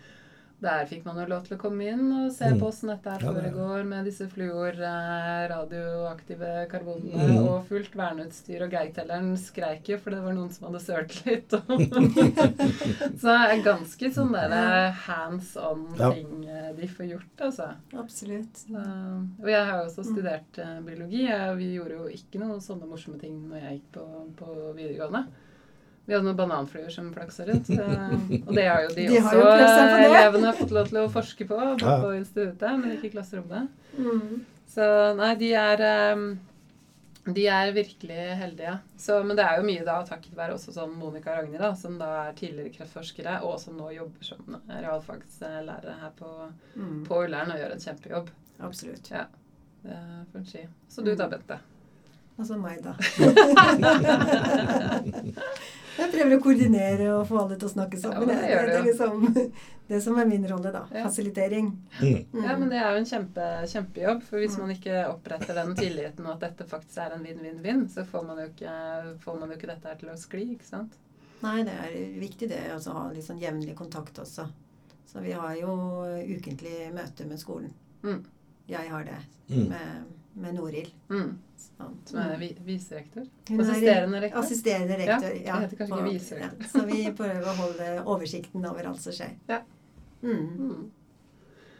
Der 0.62 0.86
fikk 0.88 1.04
man 1.04 1.18
jo 1.18 1.24
lov 1.28 1.42
til 1.44 1.56
å 1.56 1.60
komme 1.60 1.82
inn 1.92 2.04
og 2.24 2.32
se 2.32 2.46
Mm. 2.48 2.58
på 2.60 2.68
åssen 2.70 2.88
dette 2.88 3.10
her 3.10 3.20
Ja, 3.20 3.32
foregår 3.34 3.84
med 3.84 4.04
disse 4.06 4.26
fluor, 4.32 4.70
eh, 4.72 5.48
radioaktive 5.50 6.66
karbonene 6.70 7.26
Mm. 7.28 7.48
og 7.48 7.66
fullt 7.68 7.92
verneutstyr. 7.94 8.62
Og 8.64 8.70
geitelleren 8.70 9.36
skreik 9.36 9.84
jo, 9.88 9.98
for 9.98 10.10
det 10.10 10.22
var 10.22 10.32
noen 10.32 10.50
som 10.50 10.68
hadde 10.72 10.80
sølt 10.80 11.26
litt. 11.26 11.50
så 13.20 13.28
det 13.28 13.36
er 13.44 13.62
ganske 13.66 14.10
sånn 14.14 14.32
der 14.32 14.90
hands 15.04 15.54
on-ting 15.60 16.44
ja. 16.48 16.72
de 16.72 16.88
får 16.88 17.10
gjort, 17.12 17.36
altså. 17.48 17.68
Absolutt. 18.00 18.56
Så, 18.64 18.80
og 19.42 19.48
jeg 19.50 19.64
har 19.68 19.82
jo 19.82 19.88
også 19.90 20.04
studert 20.06 20.58
eh, 20.62 20.80
biologi. 20.86 21.24
Jeg, 21.28 21.56
vi 21.60 21.72
gjorde 21.76 21.98
jo 21.98 22.08
ikke 22.08 22.40
noen 22.40 22.60
sånne 22.64 22.88
morsomme 22.88 23.20
ting 23.20 23.36
når 23.50 23.60
jeg 23.66 23.80
gikk 23.80 23.90
på, 23.98 24.06
på 24.40 24.54
videregående. 24.78 25.26
Vi 26.06 26.12
hadde 26.12 26.24
noen 26.26 26.36
bananfluer 26.36 26.90
som 26.92 27.06
flaksa 27.14 27.44
rundt. 27.48 27.70
eh, 27.70 28.10
og 28.46 28.54
det 28.54 28.66
har 28.68 28.82
jo 28.84 28.88
de, 28.94 29.06
De 29.08 29.18
har 29.24 29.34
også 29.34 29.40
jo 29.40 29.46
eh, 29.50 30.04
elevene 30.08 30.52
fått 30.58 30.70
lov 30.76 30.86
til 30.90 30.98
å 31.00 31.08
forske 31.12 31.44
på 31.48 31.54
på, 31.56 31.60
Ja. 31.80 31.94
på 32.02 32.10
instituttet, 32.18 32.72
men 32.80 32.90
ikke 32.96 33.06
i 33.08 33.10
klasserommet. 33.14 33.64
Mm. 33.96 34.44
Så 34.74 34.84
nei, 35.16 35.30
de 35.40 35.48
er 35.54 35.80
eh, 35.88 36.16
de 37.24 37.46
er 37.48 37.70
virkelig 37.72 38.24
heldige. 38.36 38.74
Så, 39.00 39.16
men 39.24 39.32
det 39.38 39.44
er 39.48 39.56
jo 39.56 39.64
mye 39.64 39.80
da 39.86 39.94
takket 40.04 40.34
være 40.36 40.52
også 40.58 40.72
sånn 40.76 40.92
Monica 41.00 41.32
Ragnhild, 41.38 41.62
da, 41.62 41.70
som 41.74 41.94
da 41.96 42.10
er 42.26 42.34
tidligere 42.36 42.68
kreftforskere, 42.74 43.38
og 43.48 43.56
som 43.62 43.76
nå 43.80 43.88
jobber 43.94 44.24
som 44.28 44.58
realfagslærere 44.68 45.94
her 46.02 46.12
på, 46.18 46.28
Mm. 46.76 47.00
på 47.08 47.22
Ullern 47.24 47.50
og 47.54 47.58
gjør 47.62 47.72
en 47.72 47.80
kjempejobb. 47.86 48.28
Absolutt. 48.60 49.08
Ja, 49.10 49.24
det 49.86 49.96
får 50.32 50.38
en 50.42 50.46
si. 50.52 50.66
Så 50.90 51.00
du 51.06 51.14
da, 51.16 51.28
Bente? 51.32 51.56
Altså 52.36 52.56
meg, 52.60 52.82
da. 52.84 52.92
Jeg 55.98 56.10
prøver 56.12 56.36
å 56.36 56.42
koordinere 56.42 57.08
og 57.14 57.26
få 57.28 57.38
alle 57.42 57.56
til 57.60 57.68
å 57.68 57.72
snakke 57.74 57.98
sammen. 58.00 58.28
Ja, 58.28 58.34
det 58.34 58.40
det, 58.42 58.50
gjør 58.50 58.66
det, 58.66 58.74
er 58.78 58.86
liksom, 58.88 59.52
det 59.92 60.00
som 60.02 60.18
er 60.18 60.26
min 60.30 60.46
rolle, 60.50 60.72
da. 60.74 60.82
Ja. 60.90 61.04
Fasilitering. 61.06 61.68
Mm. 62.00 62.24
Mm. 62.32 62.42
Ja, 62.44 62.56
men 62.58 62.68
det 62.72 62.80
er 62.80 62.90
jo 62.96 63.02
en 63.02 63.08
kjempe, 63.12 63.46
kjempejobb. 63.70 64.22
For 64.26 64.38
hvis 64.42 64.56
Mm. 64.56 64.60
man 64.64 64.74
ikke 64.76 65.04
oppretter 65.12 65.54
den 65.60 65.74
tilliten 65.78 66.26
og 66.26 66.32
at 66.34 66.40
dette 66.48 66.66
faktisk 66.70 66.98
er 67.04 67.14
en 67.16 67.24
vinn-vinn-vinn, 67.26 67.86
så 67.94 68.04
får 68.08 68.26
man, 68.26 68.38
jo 68.42 68.48
ikke, 68.50 68.74
får 69.24 69.38
man 69.40 69.50
jo 69.54 69.56
ikke 69.60 69.70
dette 69.74 69.88
her 69.92 70.00
til 70.02 70.08
å 70.14 70.18
skli, 70.18 70.44
ikke 70.56 70.66
sant? 70.72 70.98
Nei, 71.44 71.62
det 71.66 71.72
er 71.76 71.96
viktig 72.20 72.48
det 72.48 72.62
å 72.72 72.80
ha 72.96 73.06
litt 73.12 73.26
sånn 73.26 73.40
jevnlig 73.42 73.74
kontakt 73.76 74.18
også. 74.22 74.46
Så 75.12 75.20
vi 75.22 75.32
har 75.36 75.54
jo 75.60 75.74
ukentlig 76.26 76.88
møte 76.96 77.26
med 77.28 77.38
skolen. 77.38 77.70
Mm. 78.02 78.22
Jeg 78.68 78.88
har 78.90 79.04
det 79.04 79.20
Mm. 79.44 79.68
med, 79.68 80.13
med 80.34 80.54
Noril. 80.58 80.88
Mm. 81.10 81.38
Som 82.04 82.18
er 82.20 82.36
viserektor. 82.66 83.24
Er 83.50 83.60
Assisterende 83.64 84.20
rektor. 84.22 84.40
Assisterende 84.42 84.98
rektor. 84.98 85.32
Ja, 85.44 85.56
det 85.60 85.68
heter 85.68 85.80
kanskje 85.80 85.98
ikke 85.98 86.12
viserektor. 86.12 86.60
Ja, 86.62 86.68
så 86.74 86.84
vi 86.90 87.00
prøver 87.18 87.48
å 87.50 87.56
holde 87.62 87.88
oversikten 88.14 88.66
over 88.70 88.90
alt 88.90 89.02
som 89.02 89.12
skjer. 89.16 89.34
Ja. 89.50 89.60
Mm. 90.22 90.46
Mm. 90.58 90.86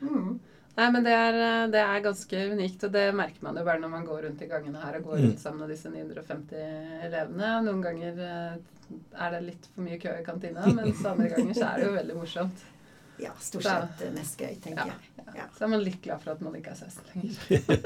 Mm. 0.05 0.35
Nei, 0.75 0.87
men 0.91 1.05
det 1.07 1.13
er, 1.15 1.37
det 1.71 1.79
er 1.87 2.01
ganske 2.03 2.41
unikt, 2.51 2.83
og 2.89 2.91
det 2.97 3.05
merker 3.15 3.45
man 3.47 3.57
jo 3.61 3.63
bare 3.67 3.79
når 3.85 3.93
man 3.93 4.07
går 4.09 4.25
rundt 4.27 4.41
i 4.43 4.49
gangene 4.51 4.81
her 4.83 4.97
og 4.99 5.05
går 5.07 5.19
Mm. 5.21 5.27
rundt 5.29 5.41
sammen 5.45 5.61
med 5.63 5.71
disse 5.71 5.91
950 5.93 7.05
elevene. 7.07 7.51
Noen 7.69 7.83
ganger 7.85 8.19
eh, 8.19 8.57
er 9.23 9.31
det 9.37 9.43
litt 9.47 9.69
for 9.75 9.87
mye 9.87 9.99
kø 10.03 10.11
i 10.19 10.25
kantina, 10.27 10.67
mens 10.75 11.05
andre 11.07 11.29
ganger 11.31 11.55
så 11.55 11.69
er 11.71 11.79
det 11.79 11.87
jo 11.87 11.95
veldig 12.01 12.17
morsomt. 12.19 12.65
Ja, 13.23 13.31
stort 13.41 13.63
sett 13.63 13.99
sett 14.01 14.15
mest 14.17 14.39
gøy, 14.41 14.55
tenker 14.61 14.87
Ja. 14.87 14.95
jeg. 14.95 15.11
Ja. 15.35 15.45
Så 15.57 15.65
er 15.65 15.69
man 15.73 15.81
litt 15.83 16.01
glad 16.03 16.21
for 16.23 16.31
at 16.35 16.41
man 16.45 16.55
ikke 16.55 16.71
er 16.71 16.79
16 16.79 17.03
lenger. 17.15 17.35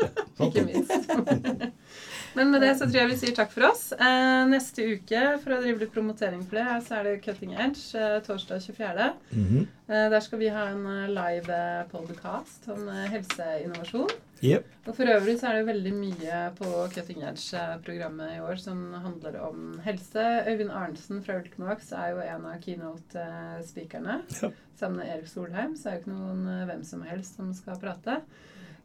Ikke 0.48 0.64
minst. 0.66 1.72
Men 2.36 2.50
med 2.52 2.60
det 2.60 2.74
så 2.76 2.84
tror 2.88 2.98
jeg 3.00 3.10
vi 3.12 3.16
sier 3.22 3.34
takk 3.36 3.50
for 3.54 3.68
oss. 3.70 3.86
Eh, 3.96 4.42
neste 4.50 4.84
uke, 4.94 5.22
for 5.42 5.54
å 5.56 5.60
drive 5.62 5.80
litt 5.84 5.92
promotering 5.94 6.42
for 6.48 6.60
det, 6.60 6.66
så 6.86 6.98
er 6.98 7.08
det 7.08 7.14
Cutting 7.24 7.54
Edge 7.56 7.96
eh, 7.98 8.18
torsdag 8.26 8.60
24. 8.66 9.08
Mhm. 9.32 9.66
Eh, 9.88 10.06
der 10.12 10.20
skal 10.20 10.42
vi 10.42 10.50
ha 10.52 10.66
en 10.74 10.84
eh, 10.92 11.08
live 11.14 11.56
eh, 11.56 11.84
podcast 11.92 12.68
om 12.74 12.84
eh, 12.92 13.06
helseinnovasjon. 13.14 14.12
Jep. 14.40 14.66
Og 14.87 14.94
for 14.94 15.11
øvrig 15.11 15.35
så 15.40 15.48
er 15.51 15.57
det 15.59 15.66
veldig 15.66 15.92
mye 15.98 16.37
på 16.59 16.68
Cutting 16.94 17.24
Edge-programmet 17.27 18.37
i 18.37 18.40
år 18.44 18.61
som 18.62 18.85
handler 19.03 19.40
om 19.48 19.81
helse. 19.83 20.22
Øyvind 20.46 20.70
Arnesen 20.70 21.24
fra 21.27 21.40
Ultimax 21.40 21.90
er 21.98 22.12
jo 22.12 22.20
en 22.22 22.46
av 22.46 22.61
keynote-speakerne. 22.62 24.20
Ja. 24.42 24.51
Sammen 24.79 25.01
med 25.03 25.11
Erik 25.11 25.27
Solheim, 25.33 25.74
så 25.77 25.90
er 25.90 25.96
det 25.98 26.05
ikke 26.05 26.14
noen 26.14 26.44
eh, 26.53 26.62
hvem 26.70 26.85
som 26.87 27.03
helst 27.03 27.35
som 27.40 27.51
skal 27.57 27.81
prate. 27.83 28.20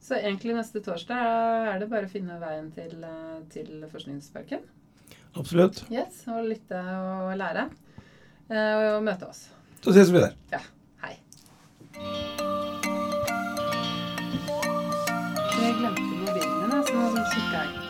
Så 0.03 0.17
egentlig 0.17 0.55
neste 0.57 0.81
torsdag 0.83 1.69
er 1.75 1.79
det 1.83 1.91
bare 1.93 2.09
å 2.09 2.11
finne 2.11 2.39
veien 2.41 2.71
til, 2.75 2.97
eh, 3.05 3.37
til 3.53 3.85
Forskningsparken. 3.93 4.65
Absolutt. 5.37 5.83
Yes, 5.93 6.23
og 6.33 6.49
lytte 6.49 6.81
og 6.81 7.37
lære. 7.37 7.69
Eh, 8.49 8.95
Og 8.97 9.03
møte 9.05 9.29
oss. 9.29 9.47
Så 9.85 9.93
ses 9.93 10.09
vi 10.13 10.19
der. 10.25 10.33
Ja. 10.51 10.59
Hei. 11.05 11.17
Jeg 15.63 15.75
glemte 15.79 16.01
mobilen 16.01 16.53
min, 16.59 16.71
så 16.87 16.93
nå 16.93 17.23
kikker 17.33 17.59
jeg. 17.61 17.82